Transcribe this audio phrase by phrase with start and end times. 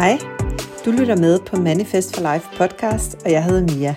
[0.00, 0.18] Hej,
[0.84, 3.94] du lytter med på Manifest for Life podcast, og jeg hedder Mia.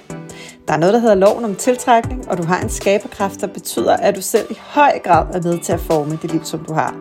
[0.67, 3.97] Der er noget, der hedder loven om tiltrækning, og du har en skaberkraft, der betyder,
[3.97, 6.73] at du selv i høj grad er med til at forme det liv, som du
[6.73, 6.95] har.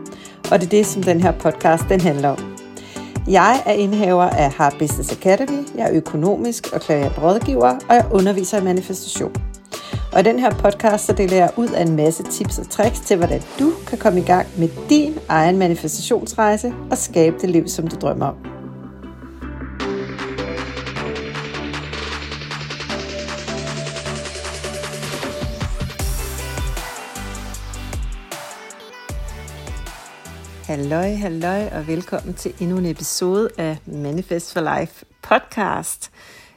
[0.51, 2.39] Og det er det, som den her podcast den handler om.
[3.29, 8.07] Jeg er indehaver af Heart Business Academy, jeg er økonomisk og klaviant rådgiver, og jeg
[8.11, 9.33] underviser i manifestation.
[10.13, 13.01] Og i den her podcast, så deler jeg ud af en masse tips og tricks
[13.01, 17.69] til, hvordan du kan komme i gang med din egen manifestationsrejse og skabe det liv,
[17.69, 18.52] som du drømmer om.
[30.73, 36.11] Halløj, halløj og velkommen til endnu en episode af Manifest for Life podcast.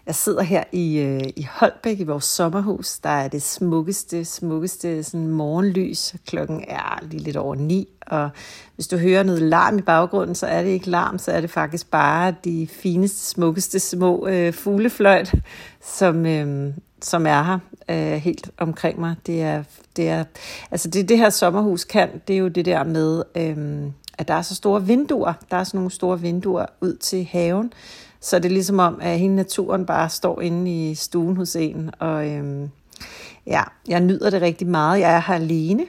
[0.05, 2.99] Jeg sidder her i, øh, i Holbæk i vores sommerhus.
[2.99, 6.15] Der er det smukkeste, smukkeste sådan morgenlys.
[6.27, 8.29] Klokken er lige lidt over ni, og
[8.75, 11.49] hvis du hører noget larm i baggrunden, så er det ikke larm, så er det
[11.49, 15.33] faktisk bare de fineste, smukkeste små øh, fuglefløjt,
[15.81, 17.59] som, øh, som er her
[17.89, 19.15] øh, helt omkring mig.
[19.25, 19.63] Det er,
[19.95, 20.23] det er,
[20.71, 24.33] altså det, det her sommerhus kan, det er jo det der med, øh, at der
[24.33, 25.33] er så store vinduer.
[25.51, 27.73] Der er sådan nogle store vinduer ud til haven,
[28.19, 31.91] så det er ligesom om, at hele naturen bare står inde i stuen hos en.
[31.99, 32.69] Og øhm,
[33.47, 34.99] ja, jeg nyder det rigtig meget.
[34.99, 35.85] Jeg er her alene.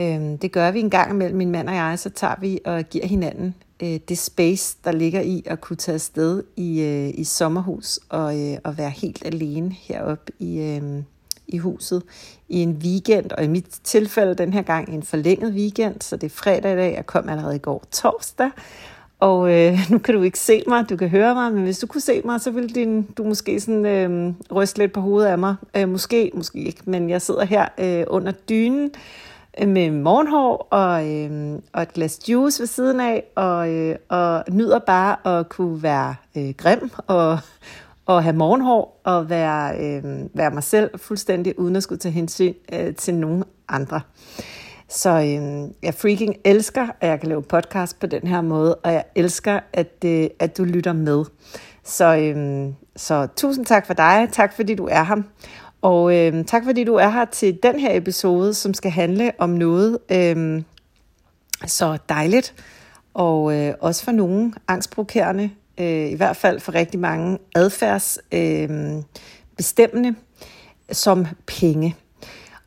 [0.00, 1.98] Øhm, det gør vi en gang imellem, min mand og jeg.
[1.98, 5.94] Så tager vi og giver hinanden øh, det space, der ligger i at kunne tage
[5.94, 11.02] afsted i, øh, i sommerhus og, øh, og være helt alene heroppe i, øh,
[11.52, 12.02] i huset
[12.48, 16.26] i en weekend, og i mit tilfælde den her gang en forlænget weekend, så det
[16.26, 18.50] er fredag i dag, jeg kom allerede i går torsdag,
[19.22, 21.86] og øh, nu kan du ikke se mig, du kan høre mig, men hvis du
[21.86, 25.38] kunne se mig, så ville din, du måske sådan øh, ryste lidt på hovedet af
[25.38, 25.54] mig.
[25.76, 28.90] Øh, måske, måske ikke, men jeg sidder her øh, under dynen
[29.60, 34.44] øh, med morgenhår og, øh, og et glas juice ved siden af, og, øh, og
[34.50, 37.38] nyder bare at kunne være øh, grim og,
[38.06, 40.04] og have morgenhår og være, øh,
[40.34, 44.00] være mig selv fuldstændig, uden at skulle tage hensyn øh, til nogen andre.
[44.88, 48.92] Så øh, jeg freaking elsker, at jeg kan lave podcast på den her måde, og
[48.92, 51.24] jeg elsker, at, øh, at du lytter med.
[51.84, 54.28] Så, øh, så tusind tak for dig.
[54.32, 55.22] Tak fordi du er her.
[55.82, 59.50] Og øh, tak fordi du er her til den her episode, som skal handle om
[59.50, 60.62] noget øh,
[61.66, 62.54] så dejligt,
[63.14, 65.50] og øh, også for nogen angstprovokerende,
[65.82, 70.14] øh, i hvert fald for rigtig mange adfærdsbestemmende, øh,
[70.92, 71.96] som penge.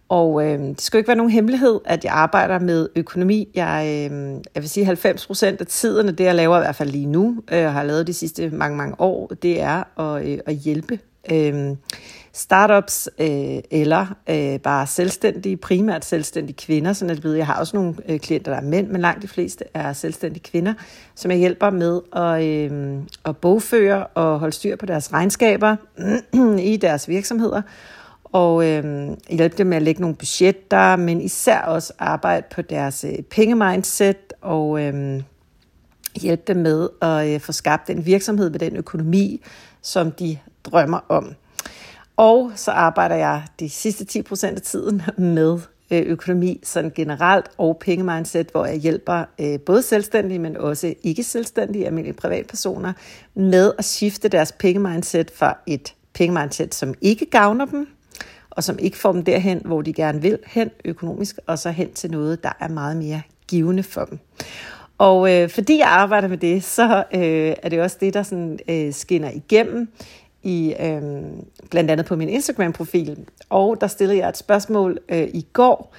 [0.09, 3.47] Og øh, det skal jo ikke være nogen hemmelighed, at jeg arbejder med økonomi.
[3.55, 4.11] Jeg, øh,
[4.55, 7.05] jeg vil sige 90 procent af tiden, og det jeg laver i hvert fald lige
[7.05, 10.99] nu, øh, har lavet de sidste mange, mange år, det er at, øh, at hjælpe
[11.31, 11.75] øh,
[12.35, 16.93] startups øh, eller øh, bare selvstændige, primært selvstændige kvinder.
[16.93, 19.27] Sådan at ved, jeg har også nogle øh, klienter, der er mænd, men langt de
[19.27, 20.73] fleste er selvstændige kvinder,
[21.15, 25.75] som jeg hjælper med at, øh, at bogføre og holde styr på deres regnskaber
[26.71, 27.61] i deres virksomheder
[28.23, 33.03] og øh, hjælpe dem med at lægge nogle budgetter, men især også arbejde på deres
[33.03, 35.21] øh, pengemindset og øh,
[36.21, 39.41] hjælpe dem med at øh, få skabt en virksomhed med den økonomi,
[39.81, 41.35] som de drømmer om.
[42.17, 45.59] Og så arbejder jeg de sidste 10% af tiden med
[45.91, 51.23] øh, økonomi sådan generelt og pengemindset, hvor jeg hjælper øh, både selvstændige, men også ikke
[51.23, 52.93] selvstændige, almindelige privatpersoner,
[53.33, 57.87] med at skifte deres pengemindset fra et pengemindset, som ikke gavner dem,
[58.49, 61.93] og som ikke får dem derhen, hvor de gerne vil hen økonomisk, og så hen
[61.93, 64.19] til noget, der er meget mere givende for dem.
[64.97, 68.59] Og øh, fordi jeg arbejder med det, så øh, er det også det, der sådan,
[68.69, 69.89] øh, skinner igennem
[70.45, 71.01] i øh,
[71.69, 73.17] blandt andet på min Instagram-profil.
[73.49, 75.95] Og der stillede jeg et spørgsmål øh, i går,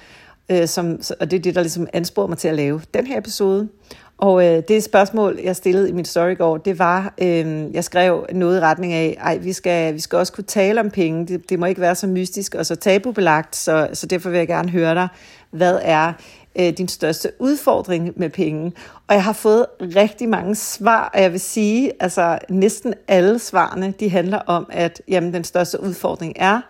[0.49, 3.17] øh, som, og det er det, der ligesom ansporede mig til at lave den her
[3.17, 3.69] episode.
[4.17, 7.83] Og øh, det spørgsmål, jeg stillede i min story i går, det var, øh, jeg
[7.83, 11.27] skrev noget i retning af, ej, vi skal, vi skal også kunne tale om penge.
[11.27, 14.47] Det, det må ikke være så mystisk og så tabubelagt, så, så derfor vil jeg
[14.47, 15.07] gerne høre dig,
[15.51, 16.13] hvad er
[16.59, 18.73] øh, din største udfordring med penge?
[19.07, 23.93] Og jeg har fået rigtig mange svar, og jeg vil sige, altså næsten alle svarene,
[23.99, 26.61] de handler om, at jamen, den største udfordring er,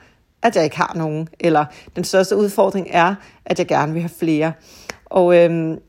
[0.43, 4.11] at jeg ikke har nogen, eller den største udfordring er, at jeg gerne vil have
[4.19, 4.53] flere.
[5.05, 5.79] Og øhm,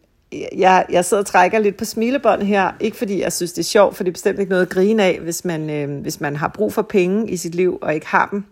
[0.57, 3.65] jeg, jeg sidder og trækker lidt på smilebånd her, ikke fordi jeg synes, det er
[3.65, 6.37] sjovt, for det er bestemt ikke noget at grine af, hvis man, øh, hvis man
[6.37, 8.45] har brug for penge i sit liv og ikke har dem.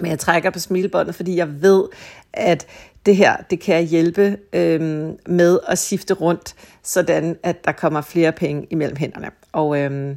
[0.00, 1.84] Men jeg trækker på smilebåndet, fordi jeg ved,
[2.32, 2.66] at
[3.08, 8.00] det her, det kan jeg hjælpe øhm, med at skifte rundt, sådan at der kommer
[8.00, 9.30] flere penge imellem hænderne.
[9.52, 10.16] Og øhm,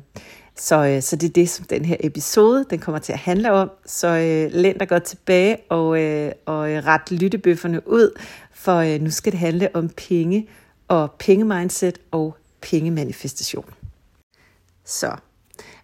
[0.55, 3.51] så, øh, så det er det, som den her episode den kommer til at handle
[3.51, 3.71] om.
[3.85, 8.19] Så øh, læn dig godt tilbage og, øh, og øh, ret lyttebøfferne ud,
[8.53, 10.47] for øh, nu skal det handle om penge
[10.87, 13.73] og pengemindset og pengemanifestation.
[14.85, 15.15] Så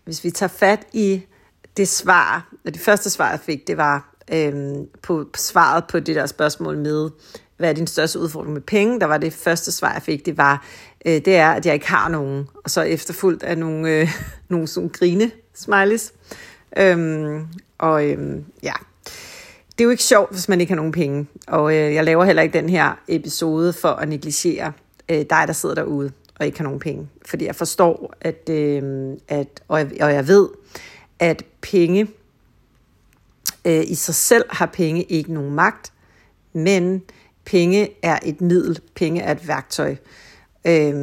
[0.03, 1.21] hvis vi tager fat i
[1.77, 6.15] det svar, og det første svar, jeg fik, det var øhm, på, svaret på det
[6.15, 7.09] der spørgsmål med,
[7.57, 9.00] hvad er din største udfordring med penge?
[9.00, 10.65] Der var det første svar, jeg fik, det var,
[11.06, 12.47] øh, det er, at jeg ikke har nogen.
[12.63, 14.09] Og så efterfulgt af nogle, øh,
[14.50, 16.13] nogle sådan grine smileys.
[16.77, 17.47] Øhm,
[17.77, 18.74] og øhm, ja,
[19.77, 21.27] det er jo ikke sjovt, hvis man ikke har nogen penge.
[21.47, 24.74] Og øh, jeg laver heller ikke den her episode for at negligere
[25.09, 27.09] øh, dig, der sidder derude og ikke har nogen penge.
[27.25, 30.50] Fordi jeg forstår, at, øh, at og, jeg, og jeg ved,
[31.19, 32.07] at penge
[33.67, 35.93] øh, i sig selv har penge ikke nogen magt,
[36.53, 37.03] men
[37.45, 39.95] penge er et middel, penge er et værktøj.
[40.67, 40.93] Øh,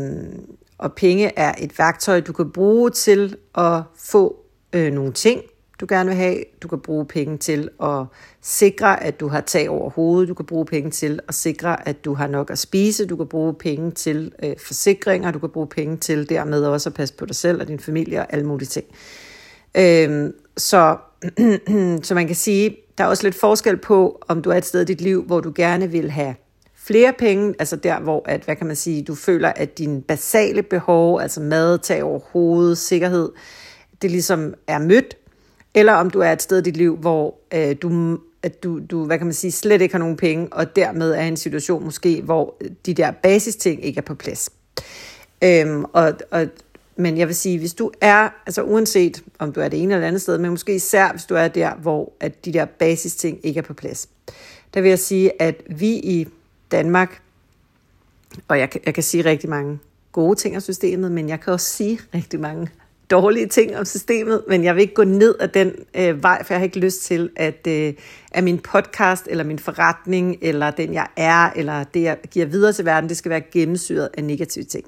[0.78, 4.36] og penge er et værktøj, du kan bruge til at få
[4.72, 5.42] øh, nogle ting,
[5.80, 6.44] du gerne vil have.
[6.62, 8.04] Du kan bruge penge til at
[8.42, 10.28] sikre, at du har tag over hovedet.
[10.28, 13.06] Du kan bruge penge til at sikre, at du har nok at spise.
[13.06, 15.30] Du kan bruge penge til øh, forsikringer.
[15.30, 18.20] Du kan bruge penge til dermed også at passe på dig selv og din familie
[18.20, 18.86] og alle mulige ting.
[19.74, 20.96] Øh, så,
[22.06, 24.80] så man kan sige, der er også lidt forskel på, om du er et sted
[24.80, 26.34] i dit liv, hvor du gerne vil have
[26.74, 30.62] flere penge, altså der, hvor at, hvad kan man sige, du føler, at dine basale
[30.62, 33.32] behov, altså mad, tag over hovedet, sikkerhed,
[34.02, 35.16] det ligesom er mødt,
[35.74, 39.04] eller om du er et sted i dit liv, hvor øh, du, at du, du,
[39.04, 41.84] hvad kan man sige, slet ikke har nogen penge, og dermed er i en situation
[41.84, 44.50] måske, hvor de der basisting ikke er på plads.
[45.44, 46.46] Øhm, og, og,
[46.96, 50.08] men jeg vil sige, hvis du er, altså uanset om du er det ene eller
[50.08, 53.58] andet sted, men måske især hvis du er der, hvor at de der basisting ikke
[53.58, 54.08] er på plads,
[54.74, 56.26] der vil jeg sige, at vi i
[56.70, 57.22] Danmark,
[58.48, 59.78] og jeg, jeg kan sige rigtig mange
[60.12, 62.68] gode ting af systemet, men jeg kan også sige rigtig mange
[63.14, 66.54] dårlige ting om systemet, men jeg vil ikke gå ned ad den øh, vej, for
[66.54, 67.92] jeg har ikke lyst til, at, øh,
[68.32, 72.72] at min podcast, eller min forretning, eller den jeg er, eller det jeg giver videre
[72.72, 74.84] til verden, det skal være gennemsyret af negative ting.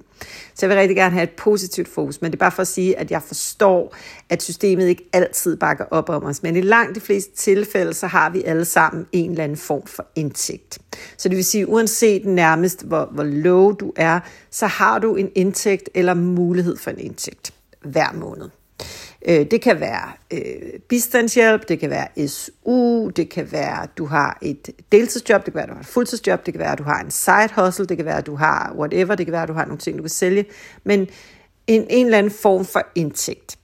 [0.55, 2.69] Så jeg vil rigtig gerne have et positivt fokus, men det er bare for at
[2.69, 3.96] sige, at jeg forstår,
[4.28, 8.06] at systemet ikke altid bakker op om os, men i langt de fleste tilfælde, så
[8.06, 10.78] har vi alle sammen en eller anden form for indtægt.
[11.17, 14.20] Så det vil sige, uanset nærmest hvor, hvor low du er,
[14.50, 17.56] så har du en indtægt eller mulighed for en indtægt
[17.87, 18.49] hver måned.
[19.29, 24.06] Øh, det kan være øh, bistandshjælp, det kan være SU, det kan være, at du
[24.06, 26.79] har et deltidsjob, det kan være, at du har et fuldtidsjob, det kan være, at
[26.79, 29.43] du har en side hustle, det kan være, at du har whatever, det kan være,
[29.43, 30.44] at du har nogle ting, du kan sælge,
[30.85, 31.09] men
[31.67, 33.59] en, en eller anden form for indtægt.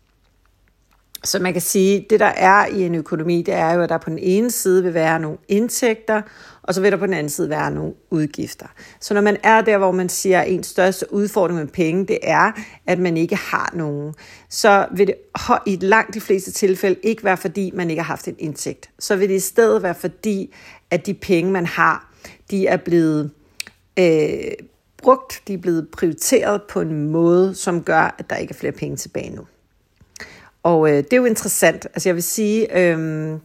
[1.24, 3.98] Så man kan sige, det der er i en økonomi, det er jo, at der
[3.98, 6.22] på den ene side vil være nogle indtægter,
[6.62, 8.66] og så vil der på den anden side være nogle udgifter.
[9.00, 12.18] Så når man er der, hvor man siger, at ens største udfordring med penge, det
[12.22, 12.52] er,
[12.86, 14.14] at man ikke har nogen,
[14.48, 15.14] så vil det
[15.66, 18.90] i langt de fleste tilfælde ikke være, fordi man ikke har haft en indtægt.
[18.98, 20.54] Så vil det i stedet være, fordi
[20.90, 22.12] at de penge, man har,
[22.50, 23.30] de er blevet
[23.98, 24.52] øh,
[25.02, 28.72] brugt, de er blevet prioriteret på en måde, som gør, at der ikke er flere
[28.72, 29.42] penge tilbage nu.
[30.62, 31.86] Og øh, det er jo interessant.
[31.86, 33.38] Altså jeg vil sige, øh,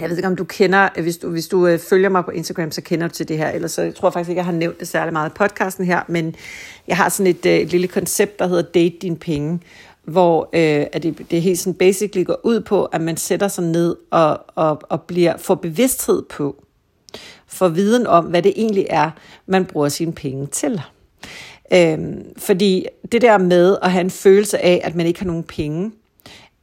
[0.00, 2.30] jeg ved ikke om du kender, øh, hvis du, hvis du øh, følger mig på
[2.30, 3.50] Instagram, så kender du til det her.
[3.50, 6.00] Ellers så jeg tror faktisk ikke, jeg har nævnt det særlig meget i podcasten her,
[6.08, 6.34] men
[6.88, 9.60] jeg har sådan et, øh, et lille koncept, der hedder Date Din Penge,
[10.04, 13.64] hvor øh, at det, det helt sådan basically går ud på, at man sætter sig
[13.64, 16.64] ned og, og, og bliver får bevidsthed på,
[17.46, 19.10] for viden om, hvad det egentlig er,
[19.46, 20.80] man bruger sine penge til.
[21.72, 25.44] Øhm, fordi det der med at have en følelse af, at man ikke har nogen
[25.44, 25.92] penge,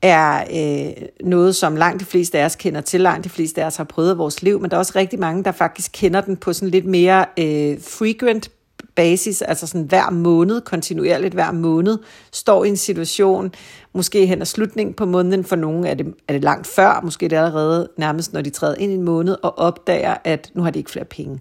[0.03, 3.65] er øh, noget, som langt de fleste af os kender til, langt de fleste af
[3.65, 6.21] os har prøvet i vores liv, men der er også rigtig mange, der faktisk kender
[6.21, 8.51] den på sådan lidt mere øh, frequent
[8.95, 11.97] basis, altså sådan hver måned, kontinuerligt hver måned,
[12.31, 13.53] står i en situation,
[13.93, 17.25] måske hen ad slutningen på måneden, for nogen er det, er det langt før, måske
[17.25, 20.63] er det allerede nærmest, når de træder ind i en måned, og opdager, at nu
[20.63, 21.39] har de ikke flere penge.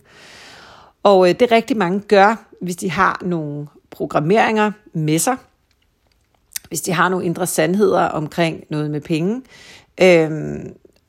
[1.02, 5.36] Og øh, det rigtig mange gør, hvis de har nogle programmeringer med sig,
[6.72, 9.42] hvis de har nogle indre sandheder omkring noget med penge,
[10.02, 10.30] øh,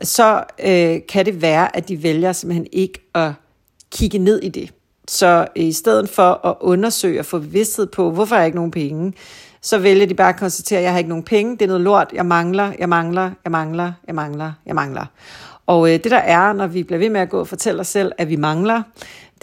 [0.02, 3.32] så øh, kan det være, at de vælger simpelthen ikke at
[3.92, 4.74] kigge ned i det.
[5.08, 8.72] Så øh, i stedet for at undersøge og få vidsthed på, hvorfor jeg ikke nogen
[8.72, 9.14] penge,
[9.62, 11.82] så vælger de bare at konstatere, at jeg har ikke nogen penge, det er noget
[11.82, 15.06] lort, jeg mangler, jeg mangler, jeg mangler, jeg mangler, jeg mangler.
[15.66, 17.88] Og øh, det der er, når vi bliver ved med at gå og fortælle os
[17.88, 18.82] selv, at vi mangler,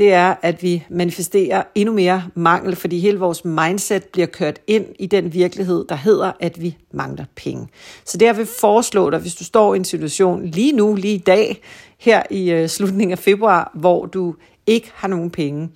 [0.01, 4.87] det er, at vi manifesterer endnu mere mangel, fordi hele vores mindset bliver kørt ind
[4.99, 7.69] i den virkelighed, der hedder, at vi mangler penge.
[8.05, 11.15] Så det jeg vil foreslå dig, hvis du står i en situation lige nu, lige
[11.15, 11.61] i dag,
[11.99, 14.35] her i øh, slutningen af februar, hvor du
[14.67, 15.69] ikke har nogen penge,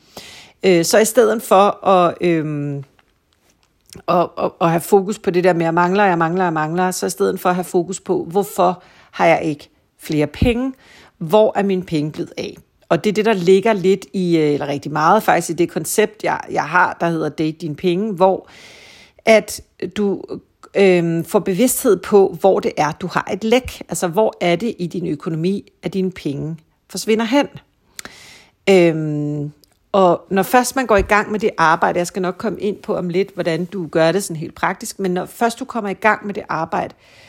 [0.62, 2.14] øh, så i stedet for at...
[2.20, 2.82] Øh,
[4.06, 6.52] og, og, og have fokus på det der med, at jeg mangler, jeg mangler, jeg
[6.52, 10.72] mangler, så i stedet for at have fokus på, hvorfor har jeg ikke flere penge?
[11.18, 12.56] Hvor er mine penge blevet af?
[12.94, 15.70] Og det er det, der ligger lidt i, øh, eller rigtig meget faktisk, i det
[15.70, 18.48] koncept, jeg, jeg har, der hedder Date Din Penge, hvor
[19.24, 19.60] at
[19.96, 20.22] du
[20.76, 23.82] øh, får bevidsthed på, hvor det er, du har et læk.
[23.88, 26.56] Altså, hvor er det i din økonomi, at dine penge
[26.90, 27.48] forsvinder hen.
[28.70, 29.50] Øh,
[29.92, 32.76] og når først man går i gang med det arbejde, jeg skal nok komme ind
[32.76, 35.90] på om lidt, hvordan du gør det sådan helt praktisk, men når først du kommer
[35.90, 37.23] i gang med det arbejde, Øh,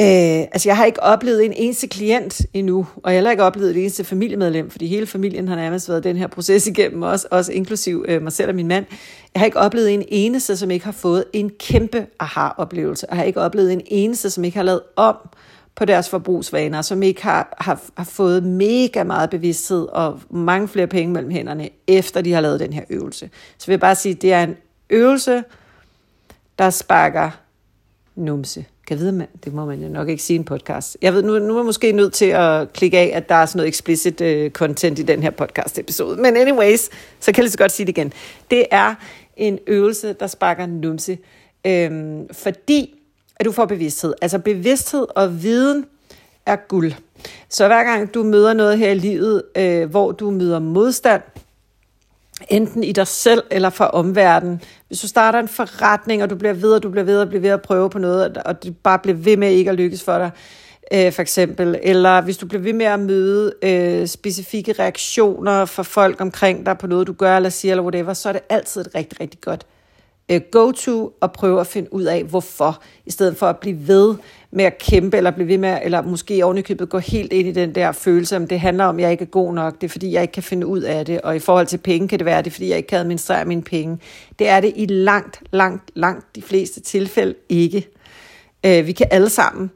[0.00, 0.06] Øh,
[0.52, 3.70] altså jeg har ikke oplevet en eneste klient endnu, og jeg har heller ikke oplevet
[3.70, 7.52] et eneste familiemedlem, fordi hele familien har nærmest været den her proces igennem, også, også
[7.52, 8.86] inklusiv øh, mig selv og min mand.
[9.34, 13.06] Jeg har ikke oplevet en eneste, som ikke har fået en kæmpe aha-oplevelse.
[13.10, 15.16] Jeg har ikke oplevet en eneste, som ikke har lavet om
[15.74, 20.86] på deres forbrugsvaner, som ikke har, har, har fået mega meget bevidsthed og mange flere
[20.86, 23.30] penge mellem hænderne, efter de har lavet den her øvelse.
[23.58, 24.56] Så vil jeg bare sige, det er en
[24.90, 25.44] øvelse,
[26.58, 27.30] der sparker
[28.16, 28.64] numse.
[28.86, 30.96] Kan vide, man, det må man jo nok ikke sige i en podcast.
[31.02, 33.46] Jeg ved, nu, nu er jeg måske nødt til at klikke af, at der er
[33.46, 36.16] sådan noget explicit uh, content i den her podcast episode.
[36.22, 36.80] Men anyways,
[37.20, 38.12] så kan jeg lige så godt sige det igen.
[38.50, 38.94] Det er
[39.36, 41.18] en øvelse, der sparker numse.
[41.66, 42.94] Øhm, fordi
[43.36, 44.14] at du får bevidsthed.
[44.22, 45.84] Altså bevidsthed og viden
[46.46, 46.92] er guld.
[47.48, 51.22] Så hver gang du møder noget her i livet, øh, hvor du møder modstand,
[52.48, 54.62] enten i dig selv eller fra omverdenen.
[54.88, 57.40] Hvis du starter en forretning, og du bliver ved, og du bliver ved, og bliver
[57.40, 60.18] ved at prøve på noget, og det bare bliver ved med ikke at lykkes for
[60.18, 60.30] dig,
[60.92, 65.82] øh, for eksempel, eller hvis du bliver ved med at møde øh, specifikke reaktioner fra
[65.82, 68.80] folk omkring dig på noget, du gør eller siger, eller whatever, så er det altid
[68.80, 69.66] et rigtig, rigtig godt
[70.32, 74.14] Øh, go-to og prøve at finde ud af, hvorfor, i stedet for at blive ved
[74.50, 77.74] med at kæmpe, eller blive ved med, eller måske ovenikøbet gå helt ind i den
[77.74, 80.12] der følelse, om det handler om, at jeg ikke er god nok, det er fordi,
[80.12, 82.42] jeg ikke kan finde ud af det, og i forhold til penge kan det være,
[82.42, 83.98] det er fordi, jeg ikke kan administrere mine penge.
[84.38, 87.88] Det er det i langt, langt, langt de fleste tilfælde ikke.
[88.66, 89.70] Øh, vi kan alle sammen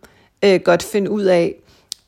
[0.44, 1.54] øh, godt finde ud af,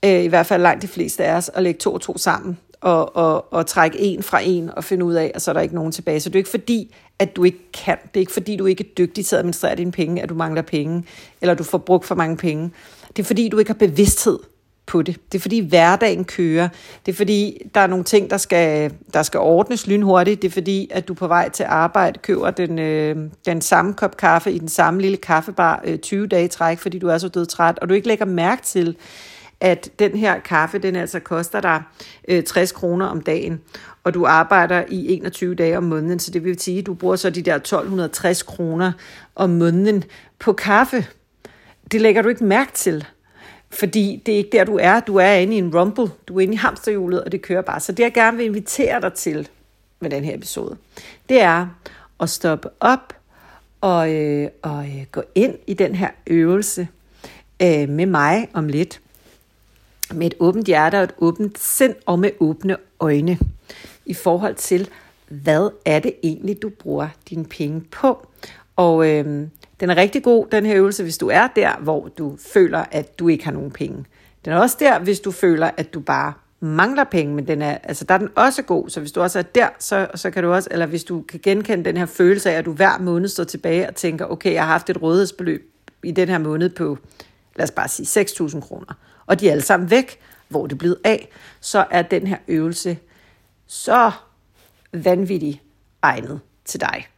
[0.04, 2.58] øh, i hvert fald langt de fleste af os, at lægge to og to sammen,
[2.80, 5.60] og, og, og trække en fra en og finde ud af, at så er der
[5.60, 6.20] ikke nogen tilbage.
[6.20, 7.96] Så det er ikke fordi, at du ikke kan.
[8.04, 10.34] Det er ikke fordi, du ikke er dygtig til at administrere dine penge, at du
[10.34, 11.04] mangler penge,
[11.40, 12.70] eller du får brugt for mange penge.
[13.16, 14.38] Det er fordi, du ikke har bevidsthed
[14.88, 15.16] på det.
[15.32, 16.68] Det er fordi hverdagen kører.
[17.06, 20.42] Det er fordi, der er nogle ting, der skal, der skal ordnes lynhurtigt.
[20.42, 23.16] Det er fordi, at du på vej til arbejde køber den, øh,
[23.46, 26.98] den samme kop kaffe i den samme lille kaffebar øh, 20 dage i træk, fordi
[26.98, 28.96] du er så død træt, og du ikke lægger mærke til,
[29.60, 31.82] at den her kaffe, den altså koster dig
[32.28, 33.60] øh, 60 kroner om dagen,
[34.04, 37.16] og du arbejder i 21 dage om måneden, så det vil sige, at du bruger
[37.16, 38.92] så de der 1260 kroner
[39.34, 40.04] om måneden
[40.38, 41.06] på kaffe.
[41.92, 43.04] Det lægger du ikke mærke til,
[43.70, 45.00] fordi det er ikke der, du er.
[45.00, 47.80] Du er inde i en rumble, du er inde i hamsterhjulet, og det kører bare.
[47.80, 49.48] Så det, jeg gerne vil invitere dig til
[50.00, 50.76] med den her episode,
[51.28, 51.66] det er
[52.20, 53.14] at stoppe op
[53.80, 56.88] og, øh, og øh, gå ind i den her øvelse
[57.62, 59.00] øh, med mig om lidt
[60.14, 63.38] med et åbent hjerte og et åbent sind og med åbne øjne
[64.06, 64.88] i forhold til,
[65.28, 68.26] hvad er det egentlig, du bruger dine penge på.
[68.76, 69.24] Og øh,
[69.80, 73.18] den er rigtig god, den her øvelse, hvis du er der, hvor du føler, at
[73.18, 74.04] du ikke har nogen penge.
[74.44, 77.78] Den er også der, hvis du føler, at du bare mangler penge, men den er,
[77.82, 78.88] altså, der er den også god.
[78.88, 81.40] Så hvis du også er der, så, så kan du også, eller hvis du kan
[81.42, 84.62] genkende den her følelse af, at du hver måned står tilbage og tænker, okay, jeg
[84.62, 85.72] har haft et rådighedsbeløb
[86.02, 86.98] i den her måned på,
[87.58, 88.94] lad os bare sige, 6.000 kroner.
[89.26, 91.28] Og de er alle sammen væk, hvor det er blevet af,
[91.60, 92.98] så er den her øvelse
[93.66, 94.10] så
[94.92, 95.62] vanvittig
[96.02, 97.08] egnet til dig.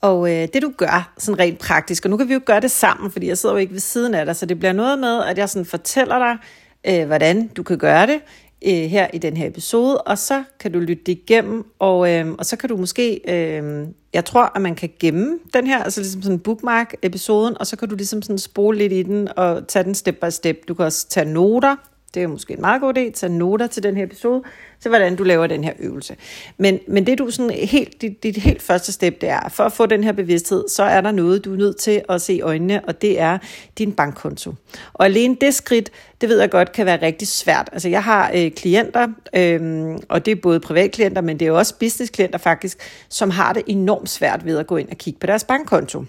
[0.00, 2.70] Og øh, det du gør, sådan rent praktisk, og nu kan vi jo gøre det
[2.70, 5.24] sammen, fordi jeg sidder jo ikke ved siden af dig, så det bliver noget med,
[5.24, 6.38] at jeg sådan fortæller dig,
[6.86, 8.20] øh, hvordan du kan gøre det
[8.66, 12.32] øh, her i den her episode, og så kan du lytte det igennem, og, øh,
[12.38, 16.00] og så kan du måske, øh, jeg tror, at man kan gemme den her, altså
[16.00, 19.84] ligesom sådan bookmark-episoden, og så kan du ligesom sådan spole lidt i den og tage
[19.84, 20.56] den step by step.
[20.68, 21.76] Du kan også tage noter,
[22.14, 24.42] det er måske en meget god idé, tage noter til den her episode,
[24.80, 26.16] til hvordan du laver den her øvelse.
[26.58, 29.72] Men, men det du sådan helt, dit, dit helt første step, det er, for at
[29.72, 32.40] få den her bevidsthed, så er der noget, du er nødt til at se i
[32.40, 33.38] øjnene, og det er
[33.78, 34.54] din bankkonto.
[34.92, 35.90] Og alene det skridt,
[36.20, 37.68] det ved jeg godt kan være rigtig svært.
[37.72, 41.74] Altså jeg har øh, klienter, øh, og det er både privatklienter, men det er også
[41.78, 42.78] businessklienter faktisk,
[43.08, 46.04] som har det enormt svært ved at gå ind og kigge på deres bankkonto.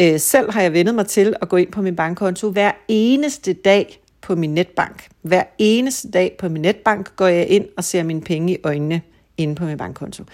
[0.00, 3.52] Øh, selv har jeg vendet mig til at gå ind på min bankkonto hver eneste
[3.52, 5.08] dag, på min netbank.
[5.22, 9.02] Hver eneste dag på min netbank går jeg ind og ser mine penge i øjnene
[9.36, 10.24] inde på min bankkonto.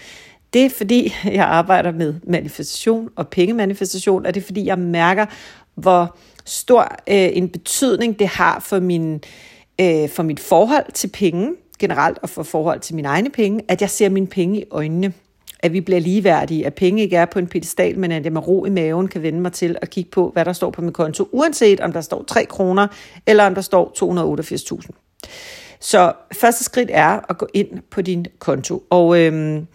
[0.53, 5.25] Det er fordi, jeg arbejder med manifestation og pengemanifestation, og det er fordi, jeg mærker,
[5.75, 9.13] hvor stor øh, en betydning det har for, min,
[9.81, 13.81] øh, for mit forhold til penge generelt, og for forhold til mine egne penge, at
[13.81, 15.13] jeg ser mine penge i øjnene
[15.61, 18.47] at vi bliver ligeværdige, at penge ikke er på en pedestal, men at jeg med
[18.47, 20.93] ro i maven kan vende mig til at kigge på, hvad der står på min
[20.93, 22.87] konto, uanset om der står 3 kroner,
[23.27, 23.91] eller om der står
[24.81, 24.89] 288.000.
[25.79, 28.83] Så første skridt er at gå ind på din konto.
[28.89, 29.67] Og øhm,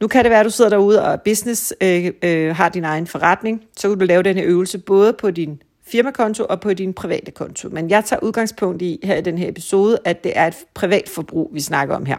[0.00, 3.06] Nu kan det være, at du sidder derude og business, øh, øh, har din egen
[3.06, 6.92] forretning, så kan du lave den her øvelse både på din firmakonto og på din
[6.92, 7.68] private konto.
[7.68, 11.08] Men jeg tager udgangspunkt i her i den her episode, at det er et privat
[11.08, 12.16] forbrug, vi snakker om her.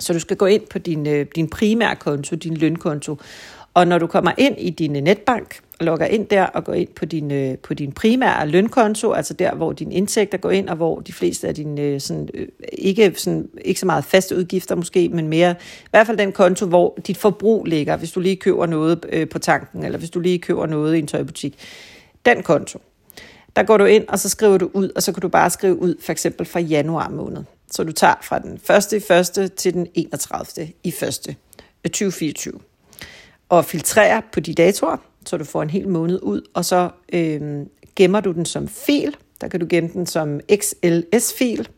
[0.00, 3.16] Så du skal gå ind på din, øh, din primære konto, din lønkonto,
[3.74, 6.88] og når du kommer ind i din øh, netbank, logger ind der og går ind
[6.88, 10.76] på din, øh, på din primære lønkonto, altså der, hvor din indtægter går ind, og
[10.76, 12.28] hvor de fleste af dine, sådan,
[12.72, 16.66] ikke, sådan, ikke så meget faste udgifter måske, men mere, i hvert fald den konto,
[16.66, 20.38] hvor dit forbrug ligger, hvis du lige køber noget på tanken, eller hvis du lige
[20.38, 21.54] køber noget i en tøjbutik.
[22.26, 22.78] Den konto.
[23.56, 25.82] Der går du ind, og så skriver du ud, og så kan du bare skrive
[25.82, 27.44] ud, for eksempel fra januar måned.
[27.70, 28.92] Så du tager fra den 1.
[28.92, 29.52] i 1.
[29.56, 30.72] til den 31.
[30.84, 31.36] i 1.
[31.84, 32.54] 2024.
[32.54, 32.60] Øh,
[33.48, 34.96] og filtrerer på de datoer,
[35.26, 39.16] så du får en hel måned ud, og så øh, gemmer du den som fil.
[39.40, 41.68] Der kan du gemme den som XLS-fil,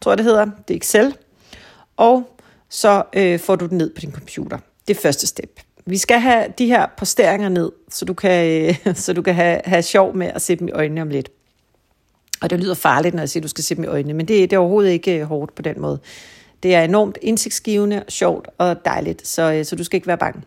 [0.00, 0.44] tror jeg det hedder.
[0.68, 1.16] Det er Excel.
[1.96, 2.36] Og
[2.68, 4.58] så øh, får du den ned på din computer.
[4.88, 5.60] Det er første step.
[5.86, 8.46] Vi skal have de her posteringer ned, så du kan,
[8.86, 11.30] øh, så du kan have, have sjov med at se dem i øjnene om lidt.
[12.40, 14.28] Og det lyder farligt, når jeg siger, at du skal se dem i øjnene, men
[14.28, 15.98] det, det er overhovedet ikke øh, hårdt på den måde.
[16.62, 20.42] Det er enormt indsigtsgivende, sjovt og dejligt, så, øh, så du skal ikke være bange.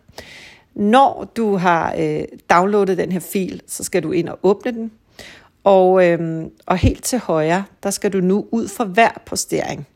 [0.74, 4.90] Når du har øh, downloadet den her fil, så skal du ind og åbne den.
[5.64, 9.86] Og, øh, og helt til højre, der skal du nu ud for hver postering.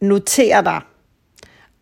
[0.00, 0.80] Notere dig,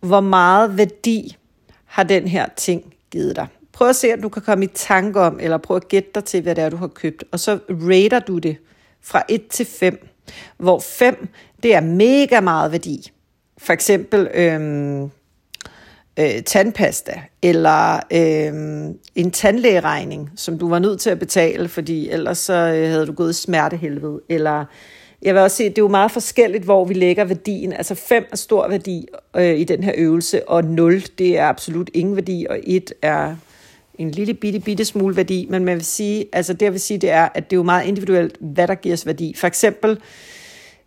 [0.00, 1.37] hvor meget værdi
[1.85, 3.47] har den her ting givet dig.
[3.73, 6.25] Prøv at se, om du kan komme i tanke om, eller prøv at gætte dig
[6.25, 7.25] til, hvad det er, du har købt.
[7.33, 8.56] Og så rater du det
[9.04, 10.08] fra 1 til 5,
[10.56, 11.28] hvor 5,
[11.62, 13.11] det er mega meget værdi.
[13.58, 15.11] For eksempel, øhm,
[16.18, 22.38] øh, tandpasta, eller øhm, en tandlægeregning, som du var nødt til at betale, fordi ellers
[22.38, 24.64] så øh, havde du gået i smertehelvede, eller
[25.23, 27.73] jeg vil også sige, at det er jo meget forskelligt, hvor vi lægger værdien.
[27.73, 31.90] Altså 5 er stor værdi øh, i den her øvelse, og 0 det er absolut
[31.95, 33.36] ingen værdi, og 1 er
[33.99, 35.47] en lille bitte, bitte smule værdi.
[35.50, 37.63] Men man vil sige, altså det jeg vil sige, det er, at det er jo
[37.63, 39.35] meget individuelt, hvad der giver os værdi.
[39.37, 40.00] For eksempel,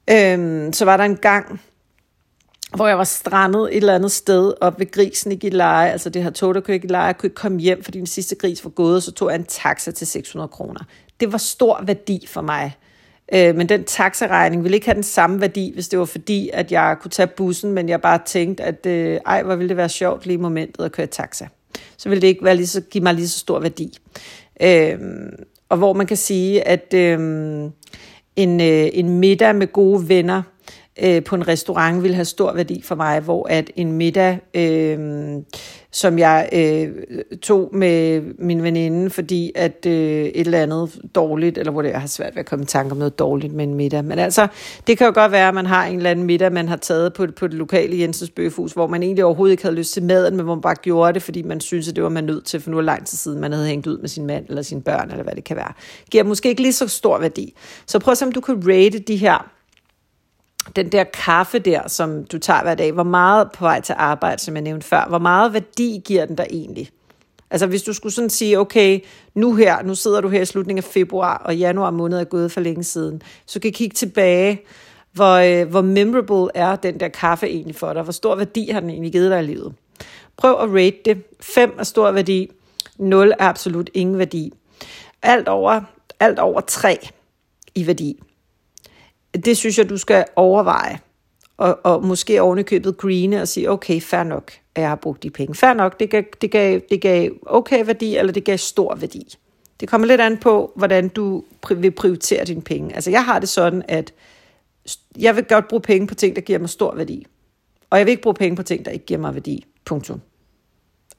[0.09, 1.61] øhm, så var der en gang,
[2.75, 6.23] hvor jeg var strandet et eller andet sted op ved grisen i Gilleleje, altså det
[6.23, 8.63] her tog, der kørte i Gilleleje, jeg kunne ikke komme hjem, fordi den sidste gris
[8.63, 10.79] var gået, så tog jeg en taxa til 600 kroner.
[11.19, 12.75] Det var stor værdi for mig.
[13.33, 16.71] Øh, men den taxaregning ville ikke have den samme værdi, hvis det var fordi, at
[16.71, 19.89] jeg kunne tage bussen, men jeg bare tænkte, at øh, ej, hvor ville det være
[19.89, 21.47] sjovt lige i momentet at køre taxa.
[21.97, 23.97] Så ville det ikke være lige så, give mig lige så stor værdi.
[24.61, 24.99] Øh,
[25.69, 27.19] og hvor man kan sige, at øh,
[28.35, 30.41] en, øh, en middag med gode venner,
[31.03, 34.99] øh, på en restaurant vil have stor værdi for mig, hvor at en middag, øh,
[35.91, 36.89] som jeg øh,
[37.41, 39.93] tog med min veninde, fordi at øh,
[40.25, 42.91] et eller andet dårligt, eller hvor det jeg har svært ved at komme i tanke
[42.91, 44.05] om noget dårligt med en middag.
[44.05, 44.47] Men altså,
[44.87, 47.13] det kan jo godt være, at man har en eller anden middag, man har taget
[47.13, 50.35] på, på det lokale Jensens Bøfhus, hvor man egentlig overhovedet ikke havde lyst til maden,
[50.35, 52.59] men hvor man bare gjorde det, fordi man synes, at det var man nødt til,
[52.59, 54.81] for nu er lang tid siden, man havde hængt ud med sin mand eller sine
[54.81, 55.73] børn, eller hvad det kan være.
[56.11, 57.53] Giver måske ikke lige så stor værdi.
[57.87, 59.56] Så prøv at se, om du kan rate de her
[60.75, 64.41] den der kaffe der, som du tager hver dag, hvor meget på vej til arbejde,
[64.41, 66.89] som jeg nævnte før, hvor meget værdi giver den der egentlig?
[67.51, 68.99] Altså hvis du skulle sådan sige, okay,
[69.35, 72.51] nu her, nu sidder du her i slutningen af februar, og januar måned er gået
[72.51, 74.61] for længe siden, så kan kigge tilbage,
[75.11, 78.01] hvor, øh, hvor memorable er den der kaffe egentlig for dig?
[78.03, 79.73] Hvor stor værdi har den egentlig givet dig i livet?
[80.37, 81.23] Prøv at rate det.
[81.41, 82.51] 5 er stor værdi,
[82.97, 84.53] 0 er absolut ingen værdi.
[85.21, 85.81] Alt over,
[86.19, 87.09] alt over 3
[87.75, 88.19] i værdi
[89.45, 90.99] det synes jeg, du skal overveje.
[91.57, 95.29] Og, og måske ovenikøbet greene og sige, okay, fair nok, at jeg har brugt de
[95.29, 95.55] penge.
[95.55, 99.35] Fair nok, det gav, det gav, det gav okay værdi, eller det gav stor værdi.
[99.79, 102.95] Det kommer lidt an på, hvordan du vil prioritere dine penge.
[102.95, 104.13] Altså jeg har det sådan, at
[105.17, 107.25] jeg vil godt bruge penge på ting, der giver mig stor værdi.
[107.89, 109.65] Og jeg vil ikke bruge penge på ting, der ikke giver mig værdi.
[109.85, 110.21] Punktum.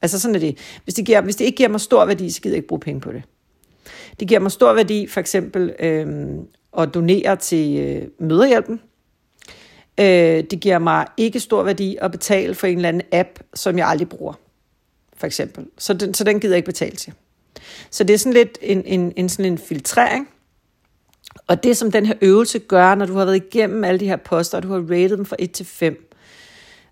[0.01, 0.57] Altså sådan er det.
[0.83, 2.79] Hvis det, giver, hvis det ikke giver mig stor værdi, så gider jeg ikke bruge
[2.79, 3.23] penge på det.
[4.19, 8.81] Det giver mig stor værdi, for eksempel øhm, at donere til øh, møderhjælpen.
[9.99, 13.77] Øh, det giver mig ikke stor værdi at betale for en eller anden app, som
[13.77, 14.33] jeg aldrig bruger,
[15.17, 15.65] for eksempel.
[15.77, 17.13] Så den, så den gider jeg ikke betale til.
[17.89, 20.29] Så det er sådan lidt en, en, en, sådan en filtrering.
[21.47, 24.15] Og det, som den her øvelse gør, når du har været igennem alle de her
[24.15, 26.13] poster, og du har rated dem fra 1 til 5,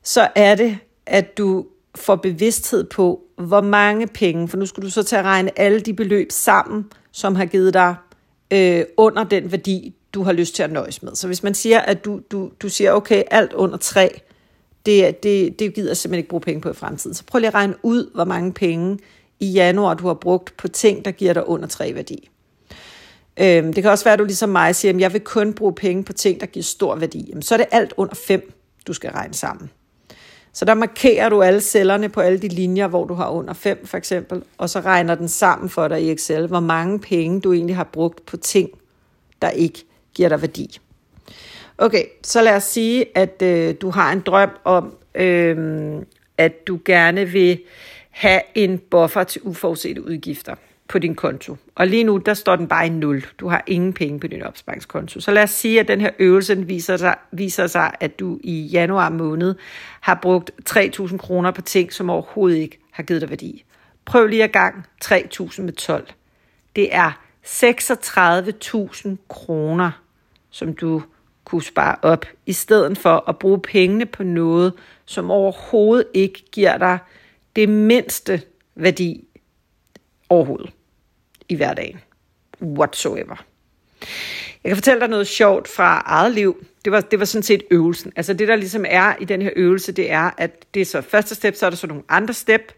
[0.03, 4.89] så er det, at du får bevidsthed på, hvor mange penge, for nu skal du
[4.89, 7.95] så til at regne alle de beløb sammen, som har givet dig
[8.51, 11.15] øh, under den værdi, du har lyst til at nøjes med.
[11.15, 14.21] Så hvis man siger, at du, du, du siger, okay, alt under 3,
[14.85, 17.13] det, det, det gider jeg simpelthen ikke bruge penge på i fremtiden.
[17.13, 18.99] Så prøv lige at regne ud, hvor mange penge
[19.39, 22.29] i januar, du har brugt på ting, der giver dig under 3 værdi.
[23.39, 25.73] Øhm, det kan også være, at du ligesom mig siger, at jeg vil kun bruge
[25.73, 27.25] penge på ting, der giver stor værdi.
[27.29, 28.53] Jamen, så er det alt under 5,
[28.87, 29.69] du skal regne sammen.
[30.53, 33.85] Så der markerer du alle cellerne på alle de linjer, hvor du har under 5
[33.85, 37.53] for eksempel, og så regner den sammen for dig i Excel, hvor mange penge du
[37.53, 38.69] egentlig har brugt på ting,
[39.41, 40.79] der ikke giver dig værdi.
[41.77, 45.95] Okay, så lad os sige, at øh, du har en drøm om, øh,
[46.37, 47.59] at du gerne vil
[48.09, 50.55] have en buffer til uforudsete udgifter
[50.87, 51.57] på din konto.
[51.75, 53.25] Og lige nu, der står den bare i 0.
[53.39, 55.19] Du har ingen penge på din opsparingskonto.
[55.19, 58.61] Så lad os sige, at den her øvelse viser sig, viser sig, at du i
[58.61, 59.55] januar måned
[60.01, 63.63] har brugt 3.000 kroner på ting, som overhovedet ikke har givet dig værdi.
[64.05, 66.07] Prøv lige at gang 3.000 med 12.
[66.75, 67.11] Det er
[67.45, 69.91] 36.000 kroner,
[70.49, 71.01] som du
[71.45, 74.73] kunne spare op, i stedet for at bruge pengene på noget,
[75.05, 76.97] som overhovedet ikke giver dig
[77.55, 78.41] det mindste
[78.75, 79.27] værdi
[80.29, 80.71] overhovedet
[81.49, 81.99] i hverdagen.
[82.61, 83.45] Whatsoever.
[84.63, 86.65] Jeg kan fortælle dig noget sjovt fra eget liv.
[86.85, 88.11] Det var, det var sådan set øvelsen.
[88.15, 91.01] Altså det, der ligesom er i den her øvelse, det er, at det er så
[91.01, 92.73] første step, så er der så nogle andre step,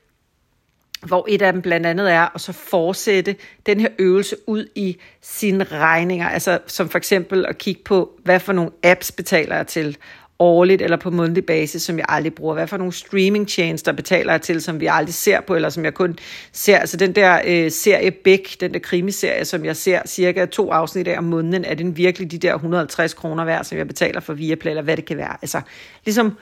[1.05, 4.97] hvor et af dem blandt andet er at så fortsætte den her øvelse ud i
[5.21, 6.29] sine regninger.
[6.29, 9.97] Altså som for eksempel at kigge på, hvad for nogle apps betaler jeg til,
[10.39, 12.54] årligt eller på månedlig basis, som jeg aldrig bruger?
[12.54, 15.93] Hvad for nogle streaming-tjenester betaler jeg til, som vi aldrig ser på, eller som jeg
[15.93, 16.17] kun
[16.52, 16.78] ser?
[16.78, 21.08] Altså den der øh, serie Beck, den der krimiserie, som jeg ser cirka to afsnit
[21.08, 24.34] af om måneden, er den virkelig de der 150 kroner værd, som jeg betaler for
[24.34, 25.38] Viaplay, eller hvad det kan være?
[25.41, 25.62] Altså
[26.06, 26.38] ligesom,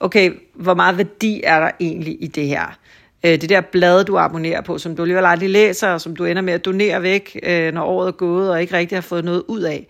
[0.00, 2.78] okay, hvor meget værdi er der egentlig i det her?
[3.24, 6.24] Øh, det der blad, du abonnerer på, som du alligevel aldrig læser, og som du
[6.24, 9.24] ender med at donere væk, øh, når året er gået, og ikke rigtig har fået
[9.24, 9.86] noget ud af.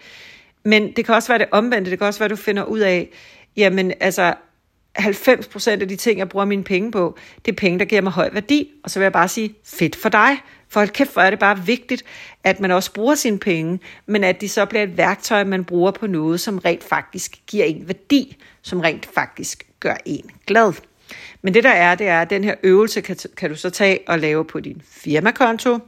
[0.65, 1.91] Men det kan også være det omvendte.
[1.91, 3.11] Det kan også være, at du finder ud af,
[3.57, 4.35] jamen altså
[4.99, 8.13] 90% af de ting, jeg bruger mine penge på, det er penge, der giver mig
[8.13, 8.71] høj værdi.
[8.85, 10.37] Og så vil jeg bare sige, fedt for dig.
[10.69, 12.03] For hold kæft, hvor er det bare vigtigt,
[12.45, 15.91] at man også bruger sine penge, men at de så bliver et værktøj, man bruger
[15.91, 20.73] på noget, som rent faktisk giver en værdi, som rent faktisk gør en glad.
[21.43, 23.99] Men det der er, det er, at den her øvelse kan, kan du så tage
[24.07, 25.79] og lave på din firmakonto,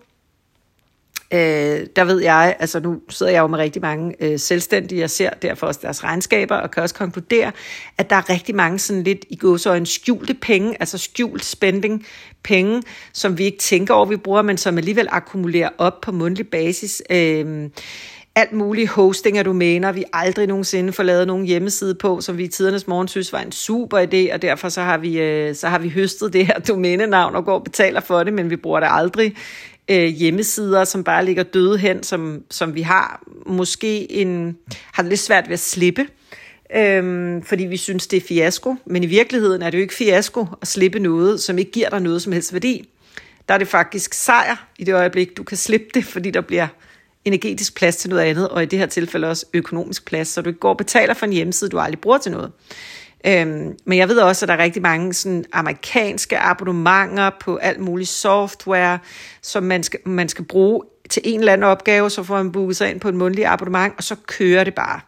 [1.34, 5.10] Øh, der ved jeg, altså nu sidder jeg jo med rigtig mange øh, selvstændige, jeg
[5.10, 7.52] ser derfor også deres regnskaber, og kan også konkludere,
[7.98, 9.38] at der er rigtig mange sådan lidt i
[9.76, 12.06] en skjulte penge, altså skjult spending
[12.42, 16.48] penge, som vi ikke tænker over, vi bruger, men som alligevel akkumulerer op på mundtlig
[16.48, 17.02] basis.
[17.10, 17.70] Øh,
[18.36, 22.44] alt muligt hosting af domæner, vi aldrig nogensinde får lavet nogen hjemmeside på, som vi
[22.44, 25.68] i tidernes morgen synes var en super idé, og derfor så har vi, øh, så
[25.68, 28.80] har vi høstet det her domænenavn og går og betaler for det, men vi bruger
[28.80, 29.34] det aldrig
[29.90, 34.56] øh, hjemmesider, som bare ligger døde hen, som, som vi har måske en,
[34.92, 36.06] har det lidt svært ved at slippe,
[36.76, 38.74] øhm, fordi vi synes, det er fiasko.
[38.86, 42.00] Men i virkeligheden er det jo ikke fiasko at slippe noget, som ikke giver dig
[42.00, 42.88] noget som helst værdi.
[43.48, 46.66] Der er det faktisk sejr i det øjeblik, du kan slippe det, fordi der bliver
[47.24, 50.48] energetisk plads til noget andet, og i det her tilfælde også økonomisk plads, så du
[50.48, 52.52] ikke går og betaler for en hjemmeside, du aldrig bruger til noget.
[53.26, 57.80] Øhm, men jeg ved også, at der er rigtig mange sådan, amerikanske abonnementer på alt
[57.80, 58.98] muligt software,
[59.42, 62.76] som man skal, man skal bruge til en eller anden opgave, så får man booket
[62.76, 65.00] sig ind på en månedlig abonnement, og så kører det bare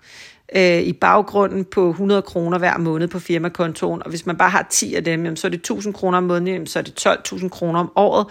[0.56, 4.02] øh, i baggrunden på 100 kroner hver måned på firmakontoen.
[4.02, 6.24] Og hvis man bare har 10 af dem, jamen, så er det 1000 kroner om
[6.24, 8.26] måneden, jamen, så er det 12.000 kroner om året,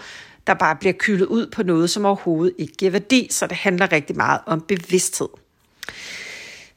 [0.46, 3.28] der bare bliver kyldet ud på noget, som overhovedet ikke giver værdi.
[3.30, 5.28] Så det handler rigtig meget om bevidsthed.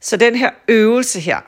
[0.00, 1.40] Så den her øvelse her,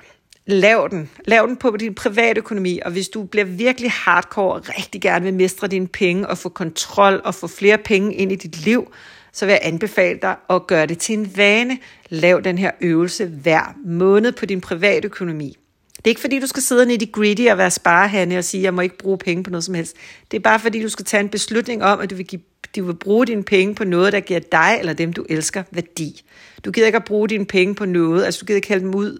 [0.47, 1.11] lav den.
[1.25, 5.25] Lav den på din private økonomi, og hvis du bliver virkelig hardcore og rigtig gerne
[5.25, 8.93] vil mestre dine penge og få kontrol og få flere penge ind i dit liv,
[9.33, 11.79] så vil jeg anbefale dig at gøre det til en vane.
[12.09, 15.57] Lav den her øvelse hver måned på din private økonomi.
[15.97, 18.45] Det er ikke fordi, du skal sidde nede i de greedy og være sparehande og
[18.45, 19.97] sige, at jeg må ikke bruge penge på noget som helst.
[20.31, 22.41] Det er bare fordi, du skal tage en beslutning om, at du vil, give,
[22.77, 26.23] du vil bruge dine penge på noget, der giver dig eller dem, du elsker, værdi.
[26.65, 28.95] Du gider ikke at bruge dine penge på noget, altså du gider ikke hælde dem
[28.95, 29.19] ud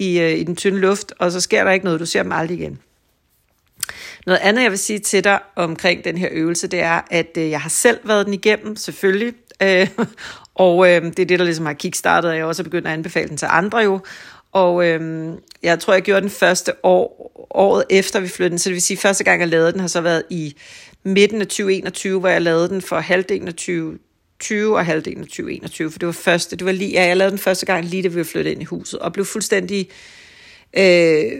[0.00, 2.32] i, øh, i den tynde luft, og så sker der ikke noget, du ser dem
[2.32, 2.78] aldrig igen.
[4.26, 7.50] Noget andet, jeg vil sige til dig omkring den her øvelse, det er, at øh,
[7.50, 9.88] jeg har selv været den igennem, selvfølgelig, øh,
[10.54, 12.92] og øh, det er det, der ligesom har kickstartet, og jeg også er begyndt at
[12.92, 14.00] anbefale den til andre jo,
[14.52, 15.30] og øh,
[15.62, 18.82] jeg tror, jeg gjorde den første år, året efter vi flyttede den, så det vil
[18.82, 20.56] sige, første gang jeg lavede den, har så været i
[21.02, 23.98] midten af 2021, hvor jeg lavede den for halvdelen af 20,
[24.40, 27.30] 20 og halvdelen af 2021, for det var første, det var lige, ja, jeg lavede
[27.30, 29.88] den første gang lige da vi flyttede ind i huset, og blev fuldstændig,
[30.76, 31.32] øh,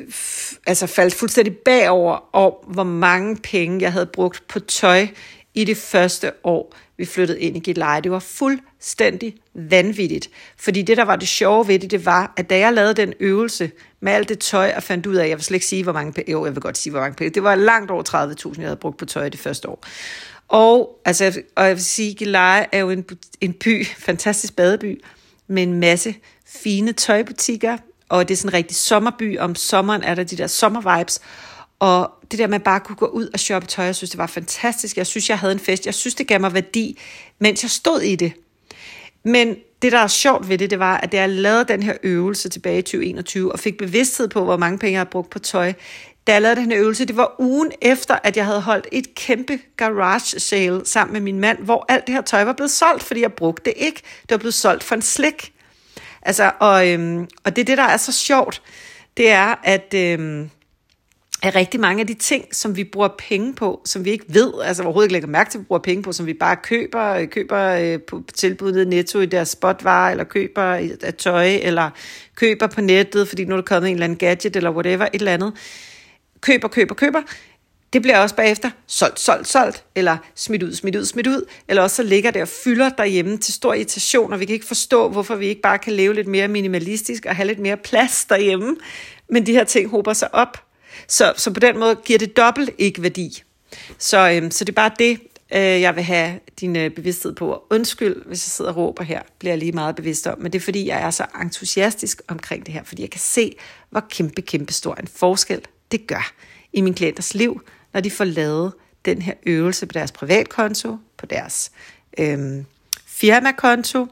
[0.66, 5.06] altså faldt fuldstændig bagover om, hvor mange penge jeg havde brugt på tøj
[5.54, 8.00] i det første år, vi flyttede ind i Gitleje.
[8.00, 10.30] Det var fuldstændig vanvittigt.
[10.56, 13.14] Fordi det, der var det sjove ved det, det var, at da jeg lavede den
[13.20, 15.92] øvelse med alt det tøj, og fandt ud af, jeg vil slet ikke sige, hvor
[15.92, 18.02] mange penge, jo, jeg vil godt sige, hvor mange penge, det var langt over
[18.54, 19.84] 30.000, jeg havde brugt på tøj det første år.
[20.50, 23.04] Og, altså, og jeg vil sige, Geleje er jo en,
[23.40, 25.04] en by, fantastisk badeby,
[25.46, 26.14] med en masse
[26.46, 27.76] fine tøjbutikker,
[28.08, 29.38] og det er sådan en rigtig sommerby.
[29.38, 31.20] Om sommeren er der de der sommervibes,
[31.78, 34.26] og det der med bare kunne gå ud og shoppe tøj, jeg synes, det var
[34.26, 34.96] fantastisk.
[34.96, 35.86] Jeg synes, jeg havde en fest.
[35.86, 36.98] Jeg synes, det gav mig værdi,
[37.38, 38.32] mens jeg stod i det.
[39.24, 41.94] Men det, der er sjovt ved det, det var, at da jeg lavede den her
[42.02, 45.38] øvelse tilbage i 2021, og fik bevidsthed på, hvor mange penge jeg har brugt på
[45.38, 45.72] tøj,
[46.26, 49.14] da jeg lavede den her øvelse, det var ugen efter, at jeg havde holdt et
[49.14, 53.02] kæmpe garage sale sammen med min mand, hvor alt det her tøj var blevet solgt,
[53.02, 54.02] fordi jeg brugte det ikke.
[54.22, 55.52] Det var blevet solgt for en slik.
[56.22, 58.62] Altså, og, øhm, og det er det, der er så sjovt,
[59.16, 60.50] det er, at, øhm,
[61.42, 64.52] at rigtig mange af de ting, som vi bruger penge på, som vi ikke ved,
[64.64, 67.14] altså overhovedet ikke lægger mærke til, at vi bruger penge på, som vi bare køber,
[67.14, 70.62] øh, køber øh, på tilbuddet netto i deres spotvarer, eller køber
[71.02, 71.90] af tøj, eller
[72.34, 75.10] køber på nettet, fordi nu er der kommet en eller anden gadget, eller whatever, et
[75.14, 75.52] eller andet,
[76.40, 77.22] køber, køber, køber,
[77.92, 81.82] det bliver også bagefter solgt, solgt, solgt, eller smidt ud, smidt ud, smidt ud, eller
[81.82, 85.08] også så ligger det og fylder derhjemme til stor irritation, og vi kan ikke forstå,
[85.08, 88.76] hvorfor vi ikke bare kan leve lidt mere minimalistisk og have lidt mere plads derhjemme,
[89.28, 90.64] men de her ting hober sig op.
[91.08, 93.42] Så, så på den måde giver det dobbelt ikke værdi.
[93.98, 95.20] Så, øhm, så det er bare det,
[95.54, 97.62] øh, jeg vil have din øh, bevidsthed på.
[97.70, 100.38] Undskyld, hvis jeg sidder og råber her, bliver jeg lige meget bevidst om.
[100.38, 103.52] Men det er fordi, jeg er så entusiastisk omkring det her, fordi jeg kan se,
[103.90, 105.60] hvor kæmpe, kæmpe stor en forskel
[105.92, 106.32] det gør
[106.72, 108.72] i min klienters liv, når de får lavet
[109.04, 111.72] den her øvelse på deres privatkonto, på deres
[112.18, 112.64] øhm,
[113.06, 114.06] firmakonto,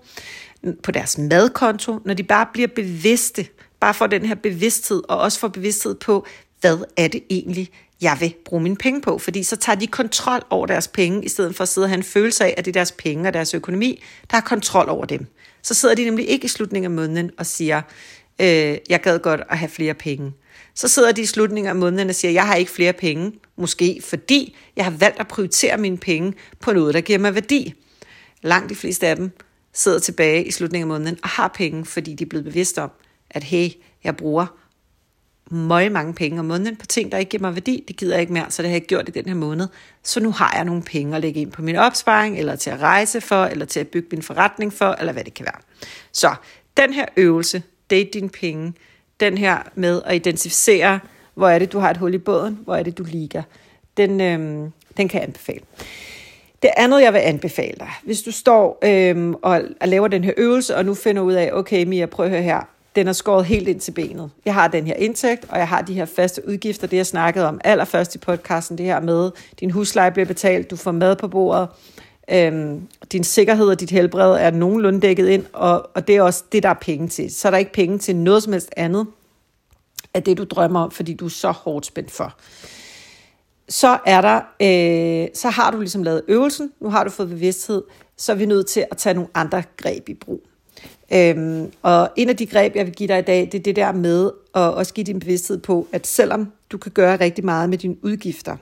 [0.83, 3.47] på deres madkonto, når de bare bliver bevidste,
[3.81, 6.27] bare får den her bevidsthed, og også får bevidsthed på,
[6.61, 10.41] hvad er det egentlig, jeg vil bruge mine penge på, fordi så tager de kontrol
[10.51, 12.71] over deres penge, i stedet for at sidde og have en følelse af, at det
[12.71, 15.27] er deres penge og deres økonomi, der har kontrol over dem.
[15.63, 17.83] Så sidder de nemlig ikke i slutningen af måneden og siger,
[18.41, 20.33] øh, jeg gad godt at have flere penge.
[20.79, 24.01] Så sidder de i slutningen af måneden og siger, jeg har ikke flere penge, måske
[24.05, 27.75] fordi jeg har valgt at prioritere mine penge på noget, der giver mig værdi.
[28.43, 29.31] Langt de fleste af dem
[29.73, 32.91] sidder tilbage i slutningen af måneden og har penge, fordi de er blevet bevidste om,
[33.31, 33.69] at hey,
[34.05, 34.47] jeg bruger
[35.51, 37.85] møg mange penge om måneden på ting, der ikke giver mig værdi.
[37.89, 39.69] Det gider jeg ikke mere, så det har jeg gjort i den her måned.
[40.03, 42.81] Så nu har jeg nogle penge at lægge ind på min opsparing, eller til at
[42.81, 45.61] rejse for, eller til at bygge min forretning for, eller hvad det kan være.
[46.13, 46.35] Så
[46.77, 48.75] den her øvelse, date dine penge,
[49.21, 51.01] den her med at identificere,
[51.35, 53.43] hvor er det, du har et hul i båden, hvor er det, du ligger.
[53.97, 55.61] Den, øhm, den kan jeg anbefale.
[56.63, 60.33] Det andet, jeg vil anbefale dig, hvis du står øhm, og, og laver den her
[60.37, 62.61] øvelse, og nu finder ud af, okay Mia, prøv at høre her,
[62.97, 64.31] den er skåret helt ind til benet.
[64.45, 67.49] Jeg har den her indtægt, og jeg har de her faste udgifter, det jeg snakkede
[67.49, 71.29] om allerførst i podcasten, det her med, din husleje bliver betalt, du får mad på
[71.29, 71.69] bordet,
[72.31, 76.45] øhm, din sikkerhed og dit helbred er nogenlunde dækket ind, og, og det er også
[76.53, 77.35] det, der er penge til.
[77.35, 79.07] Så er der ikke penge til noget som helst andet
[80.15, 82.37] af det, du drømmer om, fordi du er så hårdt spændt for.
[83.69, 87.83] Så er der, øh, så har du ligesom lavet øvelsen, nu har du fået bevidsthed,
[88.17, 90.43] så er vi nødt til at tage nogle andre greb i brug.
[91.13, 93.77] Øhm, og en af de greb, jeg vil give dig i dag, det er det
[93.77, 97.71] der med at også give din bevidsthed på, at selvom du kan gøre rigtig meget
[97.71, 98.57] med dine udgifter,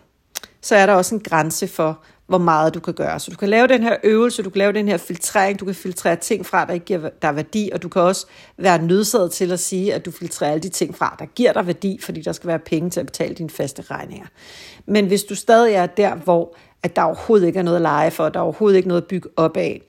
[0.61, 3.21] så er der også en grænse for, hvor meget du kan gøre.
[3.21, 5.75] Så du kan lave den her øvelse, du kan lave den her filtrering, du kan
[5.75, 8.27] filtrere ting fra, der ikke giver dig værdi, og du kan også
[8.59, 11.67] være nødsaget til at sige, at du filtrerer alle de ting fra, der giver dig
[11.67, 14.27] værdi, fordi der skal være penge til at betale dine faste regninger.
[14.87, 18.11] Men hvis du stadig er der, hvor at der overhovedet ikke er noget at lege
[18.11, 19.83] for, der er overhovedet ikke noget at bygge op af,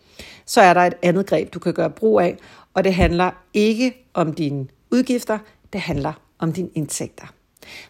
[0.45, 2.37] så er der et andet greb, du kan gøre brug af,
[2.73, 5.39] og det handler ikke om dine udgifter,
[5.73, 7.27] det handler om dine indtægter.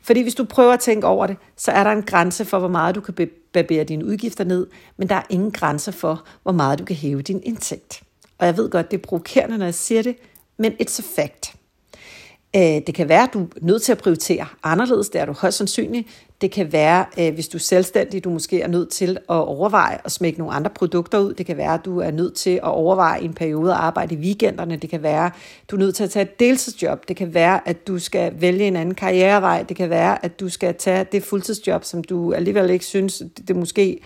[0.02, 2.68] Fordi hvis du prøver at tænke over det, så er der en grænse for, hvor
[2.68, 3.14] meget du kan
[3.58, 4.67] barbere dine udgifter ned,
[4.98, 8.04] men der er ingen grænser for, hvor meget du kan hæve din indtægt.
[8.38, 10.15] Og jeg ved godt, det er provokerende, når jeg siger det,
[10.58, 11.56] men it's a fact.
[12.56, 15.32] Øh, det kan være, at du er nødt til at prioritere anderledes, det er du
[15.32, 16.08] højst sandsynligt.
[16.41, 19.97] Det kan være, øh, hvis du er selvstændig, du måske er nødt til at overveje
[20.06, 21.34] at smække nogle andre produkter ud.
[21.34, 24.17] Det kan være, at du er nødt til at overveje en periode at arbejde i
[24.17, 24.76] weekenderne.
[24.76, 25.32] Det kan være, at
[25.71, 27.08] du er nødt til at tage et deltidsjob.
[27.08, 29.63] Det kan være, at du skal vælge en anden karrierevej.
[29.63, 33.56] Det kan være, at du skal tage det fuldtidsjob, som du alligevel ikke synes, det
[33.56, 34.00] måske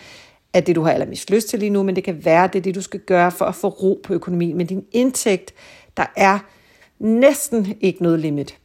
[0.54, 2.64] er det, du har allermest lyst til lige nu, men det kan være, det er
[2.64, 4.58] det, du skal gøre for at få ro på økonomien.
[4.58, 5.54] Men din indtægt,
[5.98, 6.40] der er
[7.00, 8.61] næsten ikke noget limit.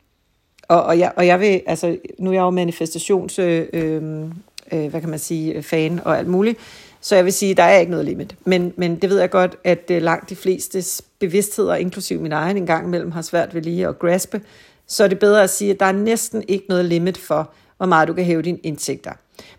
[0.68, 4.32] Og, og, jeg, og jeg vil, altså, nu er jeg jo manifestations, øh, øhm,
[4.72, 6.58] øh, hvad kan man sige, fan og alt muligt,
[7.00, 8.36] så jeg vil sige, der er ikke noget limit.
[8.44, 12.56] Men, men det ved jeg godt, at øh, langt de fleste bevidstheder, inklusive min egen
[12.56, 14.40] en gang imellem, har svært ved lige at graspe.
[14.86, 17.86] Så er det bedre at sige, at der er næsten ikke noget limit for, hvor
[17.86, 19.12] meget du kan hæve dine indtægter.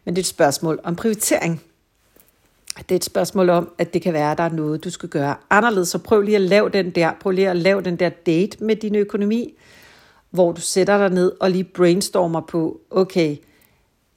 [0.05, 1.61] Men det er et spørgsmål om prioritering.
[2.77, 5.09] Det er et spørgsmål om, at det kan være, at der er noget, du skal
[5.09, 5.89] gøre anderledes.
[5.89, 8.75] Så prøv lige at lave den der, prøv lige at lave den der date med
[8.75, 9.53] din økonomi,
[10.29, 13.37] hvor du sætter dig ned og lige brainstormer på, okay,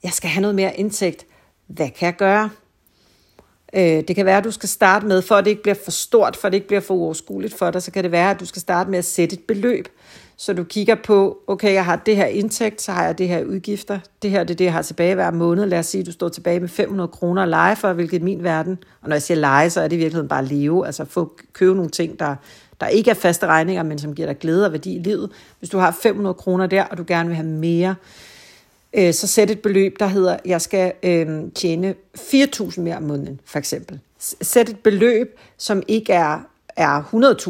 [0.02, 1.26] jeg skal have noget mere indtægt.
[1.66, 2.50] Hvad kan jeg gøre?
[3.72, 5.90] Øh, det kan være, at du skal starte med, for at det ikke bliver for
[5.90, 8.40] stort, for at det ikke bliver for uoverskueligt for dig, så kan det være, at
[8.40, 9.88] du skal starte med at sætte et beløb.
[10.36, 13.44] Så du kigger på, okay, jeg har det her indtægt, så har jeg det her
[13.44, 13.98] udgifter.
[14.22, 15.66] Det her det er det, jeg har tilbage hver måned.
[15.66, 18.24] Lad os sige, at du står tilbage med 500 kroner at lege for, hvilket er
[18.24, 18.78] min verden.
[19.02, 20.86] Og når jeg siger lege, så er det i virkeligheden bare leve.
[20.86, 22.36] Altså få købe nogle ting, der,
[22.80, 25.30] der ikke er faste regninger, men som giver dig glæde og værdi i livet.
[25.58, 27.94] Hvis du har 500 kroner der, og du gerne vil have mere,
[28.92, 33.40] øh, så sæt et beløb, der hedder, jeg skal øh, tjene 4.000 mere om måneden,
[33.44, 34.00] for eksempel.
[34.18, 36.38] Sæt et beløb, som ikke er,
[36.76, 37.02] er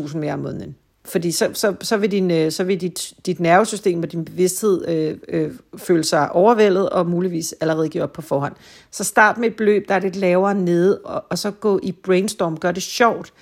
[0.09, 0.77] 100.000 mere om måneden.
[1.05, 4.89] Fordi så, så, så vil, din, øh, så vil dit, dit nervesystem og din bevidsthed
[4.89, 8.53] øh, øh, føle sig overvældet og muligvis allerede give op på forhånd.
[8.91, 11.93] Så start med et beløb, der er lidt lavere nede, og, og så gå i
[11.93, 12.59] brainstorm.
[12.59, 13.33] Gør det sjovt.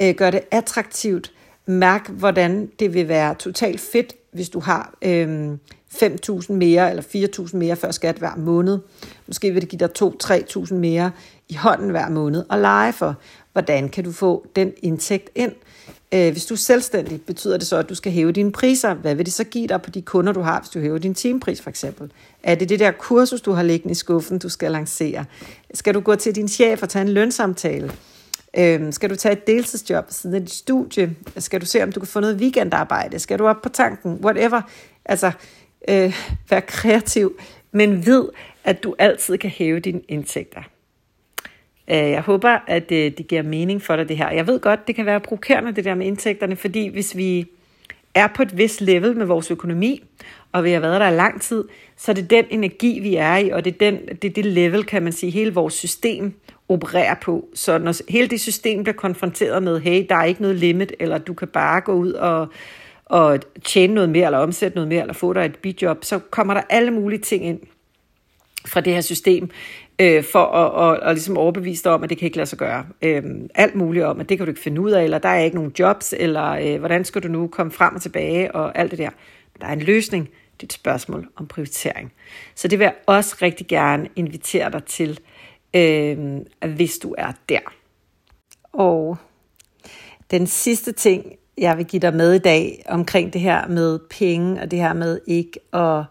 [0.00, 1.32] Øh, gør det attraktivt.
[1.66, 5.52] Mærk, hvordan det vil være totalt fedt, hvis du har øh,
[5.94, 7.02] 5.000 mere eller
[7.48, 8.78] 4.000 mere før skat hver måned.
[9.26, 11.10] Måske vil det give dig 2-3.000 mere
[11.48, 13.16] i hånden hver måned og lege for,
[13.52, 15.52] hvordan kan du få den indtægt ind.
[16.14, 18.94] Øh, hvis du er selvstændig, betyder det så, at du skal hæve dine priser.
[18.94, 21.14] Hvad vil det så give dig på de kunder, du har, hvis du hæver din
[21.14, 22.12] timepris for eksempel?
[22.42, 25.24] Er det det der kursus, du har liggende i skuffen, du skal lancere?
[25.74, 27.92] Skal du gå til din chef og tage en lønsamtale?
[28.58, 31.16] Øh, skal du tage et deltidsjob siden af dit studie?
[31.38, 33.18] Skal du se, om du kan få noget weekendarbejde?
[33.18, 34.18] Skal du op på tanken?
[34.24, 34.62] Whatever.
[35.04, 35.32] Altså,
[35.88, 36.14] øh,
[36.50, 37.38] vær kreativ,
[37.72, 38.28] men ved,
[38.64, 40.60] at du altid kan hæve dine indtægter.
[41.88, 44.30] Øh, jeg håber, at øh, det giver mening for dig, det her.
[44.30, 47.46] Jeg ved godt, det kan være provokerende, det der med indtægterne, fordi hvis vi
[48.14, 50.04] er på et vist level med vores økonomi,
[50.52, 51.64] og vi har været der i lang tid,
[51.96, 54.46] så er det den energi, vi er i, og det er, den, det, er det
[54.46, 56.34] level, kan man sige, hele vores system
[56.68, 57.48] opererer på.
[57.54, 61.18] Så når hele det system bliver konfronteret med, hey, der er ikke noget limit, eller
[61.18, 62.48] du kan bare gå ud og,
[63.04, 66.54] og tjene noget mere, eller omsætte noget mere, eller få dig et bidjob, så kommer
[66.54, 67.60] der alle mulige ting ind
[68.66, 69.50] fra det her system,
[69.98, 72.58] øh, for at, at, at ligesom overbevise dig om, at det kan ikke lade sig
[72.58, 72.86] gøre.
[73.02, 73.22] Øh,
[73.54, 75.56] alt muligt om, at det kan du ikke finde ud af, eller der er ikke
[75.56, 78.98] nogen jobs, eller øh, hvordan skal du nu komme frem og tilbage, og alt det
[78.98, 79.10] der.
[79.60, 80.24] Der er en løsning.
[80.54, 82.12] Det er et spørgsmål om prioritering.
[82.54, 85.35] Så det vil jeg også rigtig gerne invitere dig til, øh,
[85.76, 87.60] Øhm, hvis du er der.
[88.72, 89.16] Og
[90.30, 91.24] den sidste ting,
[91.58, 94.92] jeg vil give dig med i dag omkring det her med penge, og det her
[94.92, 96.04] med ikke at,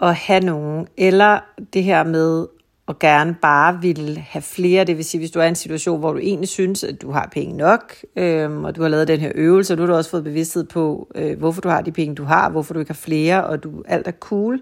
[0.00, 1.40] at have nogen, eller
[1.72, 2.46] det her med
[2.88, 5.98] at gerne bare vil have flere, det vil sige, hvis du er i en situation,
[5.98, 9.20] hvor du egentlig synes, at du har penge nok, øhm, og du har lavet den
[9.20, 11.92] her øvelse, og du har du også fået bevidsthed på, øh, hvorfor du har de
[11.92, 14.60] penge, du har, hvorfor du ikke har flere, og du alt er cool,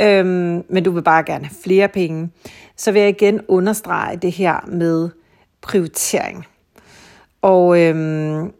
[0.00, 2.30] øhm, men du vil bare gerne have flere penge,
[2.76, 5.08] så vil jeg igen understrege det her med
[5.60, 6.46] prioritering.
[7.42, 8.52] Og øhm,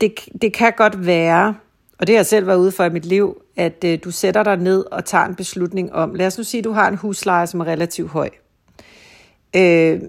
[0.00, 0.12] det,
[0.42, 1.54] det kan godt være,
[1.98, 4.42] og det har jeg selv været ude for i mit liv, at øh, du sætter
[4.42, 6.96] dig ned og tager en beslutning om, lad os nu sige, at du har en
[6.96, 8.30] husleje, som er relativt høj.
[9.56, 10.00] Øh,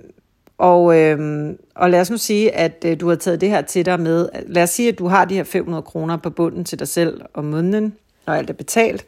[0.58, 3.86] og, øh, og lad os nu sige, at øh, du har taget det her til
[3.86, 6.80] dig med, lad os sige, at du har de her 500 kroner på bunden til
[6.80, 7.96] dig selv om måneden,
[8.28, 9.06] når alt er betalt.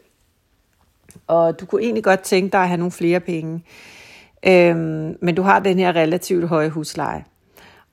[1.26, 3.64] Og du kunne egentlig godt tænke dig at have nogle flere penge.
[4.46, 7.24] Øhm, men du har den her relativt høje husleje.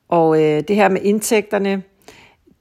[0.09, 1.83] Og øh, det her med indtægterne,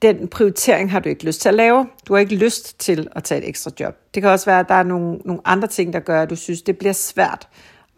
[0.03, 1.87] den prioritering har du ikke lyst til at lave.
[2.09, 3.97] Du har ikke lyst til at tage et ekstra job.
[4.15, 6.37] Det kan også være, at der er nogle, nogle andre ting, der gør, at du
[6.37, 7.49] synes, det bliver svært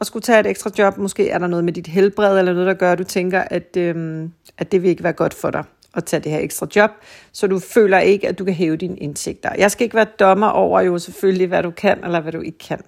[0.00, 0.98] at skulle tage et ekstra job.
[0.98, 3.76] Måske er der noget med dit helbred, eller noget, der gør, at du tænker, at,
[3.76, 6.90] øhm, at det vil ikke være godt for dig at tage det her ekstra job,
[7.33, 9.50] så du føler ikke, at du kan hæve dine indtægter.
[9.59, 12.59] Jeg skal ikke være dommer over jo selvfølgelig, hvad du kan, eller hvad du ikke
[12.59, 12.81] kan.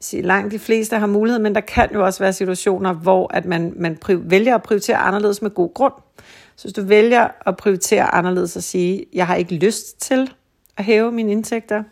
[0.00, 3.44] Så langt de fleste har mulighed, men der kan jo også være situationer, hvor at
[3.44, 5.92] man, man vælger at prioritere anderledes med god grund.
[6.56, 10.30] Så hvis du vælger at prioritere anderledes og sige, jeg har ikke lyst til
[10.76, 11.82] at hæve mine indtægter,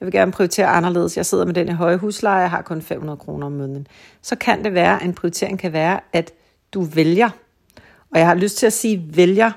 [0.00, 2.82] jeg vil gerne prioritere anderledes, jeg sidder med den her høje husleje, jeg har kun
[2.82, 3.86] 500 kroner om måneden,
[4.22, 6.32] så kan det være, at en prioritering kan være, at
[6.74, 7.30] du vælger.
[8.12, 9.50] Og jeg har lyst til at sige vælger,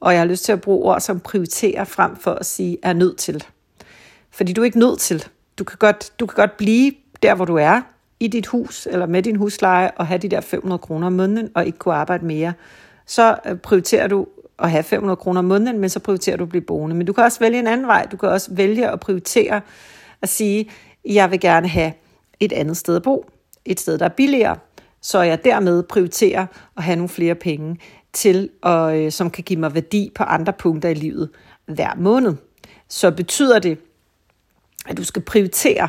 [0.00, 2.92] og jeg har lyst til at bruge ord som prioriterer frem for at sige er
[2.92, 3.44] nødt til.
[4.30, 5.24] Fordi du er ikke nødt til.
[5.58, 7.80] Du kan godt, du kan godt blive der, hvor du er,
[8.20, 11.50] i dit hus eller med din husleje, og have de der 500 kroner om måneden,
[11.54, 12.52] og ikke kunne arbejde mere
[13.06, 14.26] så øh, prioriterer du
[14.58, 16.96] at have 500 kroner om måneden, men så prioriterer du at blive boende.
[16.96, 18.06] Men du kan også vælge en anden vej.
[18.12, 19.60] Du kan også vælge at prioritere
[20.22, 20.70] at sige,
[21.04, 21.92] jeg vil gerne have
[22.40, 23.30] et andet sted at bo.
[23.64, 24.56] Et sted, der er billigere.
[25.04, 26.46] Så jeg dermed prioriterer
[26.76, 27.78] at have nogle flere penge
[28.12, 31.30] til, og, øh, som kan give mig værdi på andre punkter i livet
[31.66, 32.34] hver måned.
[32.88, 33.78] Så betyder det,
[34.88, 35.88] at du skal prioritere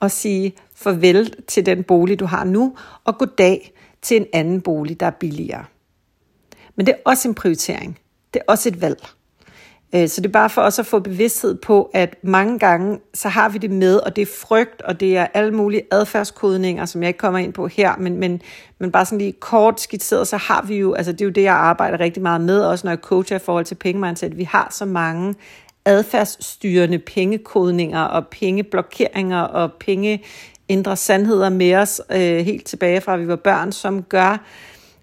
[0.00, 5.00] og sige farvel til den bolig, du har nu, og goddag til en anden bolig,
[5.00, 5.64] der er billigere.
[6.76, 7.98] Men det er også en prioritering.
[8.34, 9.08] Det er også et valg.
[9.94, 13.28] Øh, så det er bare for os at få bevidsthed på, at mange gange, så
[13.28, 17.02] har vi det med, og det er frygt, og det er alle mulige adfærdskodninger, som
[17.02, 18.42] jeg ikke kommer ind på her, men, men,
[18.78, 21.42] men bare sådan lige kort skitseret, så har vi jo, altså det er jo det,
[21.42, 24.68] jeg arbejder rigtig meget med, også når jeg coacher i forhold til pengemindset, vi har
[24.70, 25.34] så mange
[25.84, 30.22] adfærdsstyrende pengekodninger og pengeblokeringer og penge
[30.68, 34.44] indre sandheder med os øh, helt tilbage fra, at vi var børn, som gør,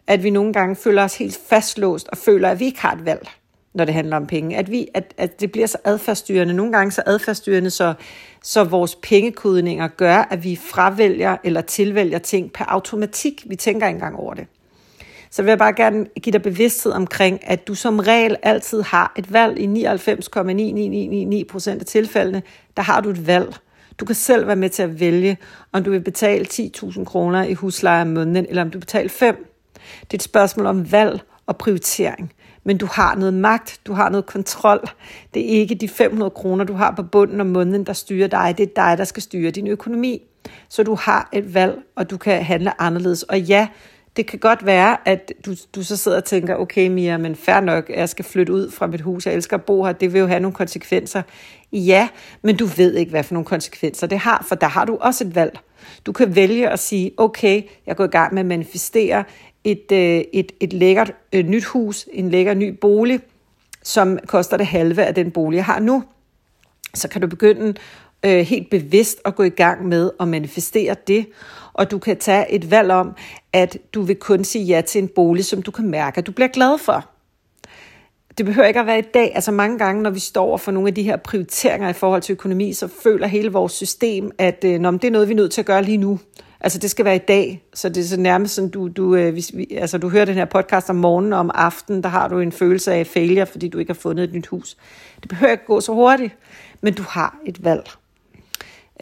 [0.07, 3.05] at vi nogle gange føler os helt fastlåst og føler, at vi ikke har et
[3.05, 3.29] valg
[3.73, 4.57] når det handler om penge.
[4.57, 6.53] At, vi, at, at det bliver så adfærdsstyrende.
[6.53, 7.93] Nogle gange så adfærdsstyrende, så,
[8.43, 13.45] så vores pengekodninger gør, at vi fravælger eller tilvælger ting per automatik.
[13.49, 14.47] Vi tænker ikke engang over det.
[15.31, 19.13] Så vil jeg bare gerne give dig bevidsthed omkring, at du som regel altid har
[19.17, 22.43] et valg i 99,9999% af tilfældene.
[22.77, 23.55] Der har du et valg.
[23.99, 25.37] Du kan selv være med til at vælge,
[25.71, 29.53] om du vil betale 10.000 kroner i husleje om måneden, eller om du betaler 5.
[30.01, 32.33] Det er et spørgsmål om valg og prioritering
[32.63, 34.89] men du har noget magt, du har noget kontrol.
[35.33, 38.53] Det er ikke de 500 kroner, du har på bunden om måneden, der styrer dig.
[38.57, 40.21] Det er dig, der skal styre din økonomi.
[40.69, 43.23] Så du har et valg, og du kan handle anderledes.
[43.23, 43.67] Og ja,
[44.15, 47.59] det kan godt være, at du, du så sidder og tænker, okay Mia, men fair
[47.59, 50.19] nok, jeg skal flytte ud fra mit hus, jeg elsker at bo her, det vil
[50.19, 51.21] jo have nogle konsekvenser.
[51.73, 52.07] Ja,
[52.41, 55.23] men du ved ikke, hvad for nogle konsekvenser det har, for der har du også
[55.23, 55.59] et valg.
[56.05, 59.23] Du kan vælge at sige, okay, jeg går i gang med at manifestere
[59.63, 63.19] et, øh, et, et lækkert øh, nyt hus, en lækker ny bolig,
[63.83, 66.03] som koster det halve af den bolig, jeg har nu.
[66.93, 67.73] Så kan du begynde
[68.25, 71.25] øh, helt bevidst at gå i gang med at manifestere det,
[71.73, 73.15] og du kan tage et valg om,
[73.53, 76.31] at du vil kun sige ja til en bolig, som du kan mærke, at du
[76.31, 77.09] bliver glad for.
[78.37, 79.31] Det behøver ikke at være i dag.
[79.35, 82.33] Altså mange gange, når vi står for nogle af de her prioriteringer i forhold til
[82.33, 85.61] økonomi, så føler hele vores system, at øh, det er noget, vi er nødt til
[85.61, 86.19] at gøre lige nu.
[86.61, 89.33] Altså det skal være i dag, så det er så nærmest sådan, du, du, øh,
[89.33, 92.27] hvis vi, altså, du hører den her podcast om morgenen og om aftenen, der har
[92.27, 94.77] du en følelse af failure, fordi du ikke har fundet et nyt hus.
[95.21, 96.37] Det behøver ikke gå så hurtigt,
[96.81, 97.89] men du har et valg.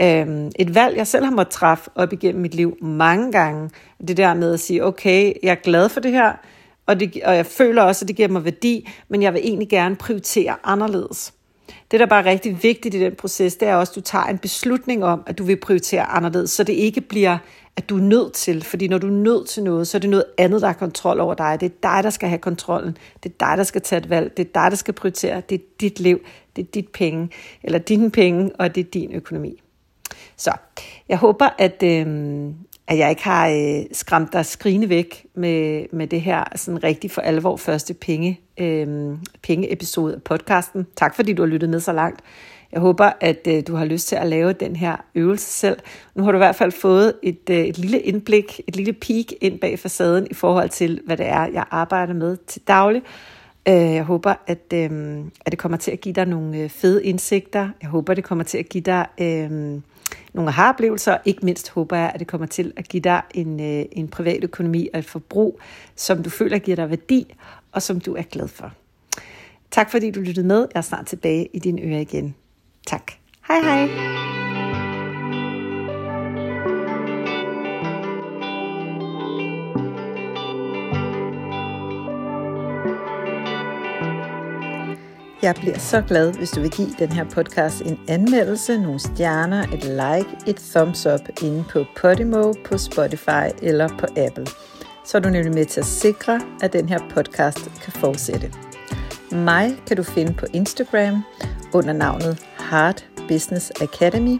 [0.02, 3.70] Øhm, et valg, jeg selv har måttet træffe op igennem mit liv mange gange.
[4.08, 6.34] Det der med at sige, okay, jeg er glad for det her,
[6.86, 9.70] og, det, og jeg føler også, at det giver mig værdi, men jeg vil egentlig
[9.70, 11.34] gerne prioritere anderledes.
[11.92, 14.26] Det, der bare er rigtig vigtigt i den proces, det er også, at du tager
[14.26, 17.38] en beslutning om, at du vil prioritere anderledes, så det ikke bliver,
[17.78, 18.64] at du er nødt til.
[18.64, 21.20] Fordi når du er nødt til noget, så er det noget andet, der har kontrol
[21.20, 21.58] over dig.
[21.60, 22.98] Det er dig, der skal have kontrollen.
[23.24, 24.38] Det er dig, der skal tage et valg.
[24.38, 25.42] Det er dig, der skal prioritere.
[25.50, 26.20] Det er dit liv.
[26.56, 27.30] Det er dit penge.
[27.64, 29.62] Eller dine penge, og det er din økonomi.
[30.38, 30.52] Så
[31.10, 32.08] jeg håber, at, øh,
[32.88, 37.12] at jeg ikke har øh, skræmt dig skrigende væk med, med det her sådan rigtig
[37.12, 40.88] for alvor første penge, øh, penge-episode af podcasten.
[40.96, 42.22] Tak fordi du har lyttet med så langt.
[42.72, 45.78] Jeg håber, at øh, du har lyst til at lave den her øvelse selv.
[46.16, 49.34] Nu har du i hvert fald fået et, øh, et lille indblik, et lille peek
[49.42, 53.02] ind bag facaden i forhold til, hvad det er, jeg arbejder med til daglig.
[53.68, 57.06] Øh, jeg håber, at, øh, at det kommer til at give dig nogle øh, fede
[57.06, 57.70] indsigter.
[57.82, 59.06] Jeg håber, det kommer til at give dig...
[59.22, 59.80] Øh,
[60.34, 63.60] nogle aha-oplevelser, og ikke mindst håber jeg, at det kommer til at give dig en,
[63.60, 65.60] øh, en privat økonomi og et forbrug,
[65.96, 67.36] som du føler giver dig værdi,
[67.72, 68.72] og som du er glad for.
[69.72, 70.68] Tak fordi du lyttede med.
[70.74, 72.36] Jeg er snart tilbage i dine ører igen.
[72.88, 73.12] Tak.
[73.48, 74.47] Hej hej.
[85.42, 89.64] Jeg bliver så glad, hvis du vil give den her podcast en anmeldelse, nogle stjerner,
[89.64, 94.48] et like, et thumbs up inde på Podimo, på Spotify eller på Apple.
[95.06, 98.54] Så er du nemlig med til at sikre, at den her podcast kan fortsætte.
[99.32, 101.24] Mig kan du finde på Instagram
[101.74, 104.40] under navnet Heart Business Academy.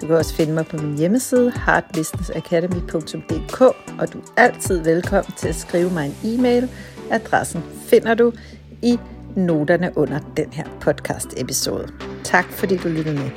[0.00, 3.60] Du kan også finde mig på min hjemmeside heartbusinessacademy.dk
[4.00, 6.70] og du er altid velkommen til at skrive mig en e-mail.
[7.10, 8.32] Adressen finder du
[8.82, 8.98] i
[9.36, 11.92] noterne under den her podcast-episode.
[12.24, 13.30] Tak fordi du lyttede med.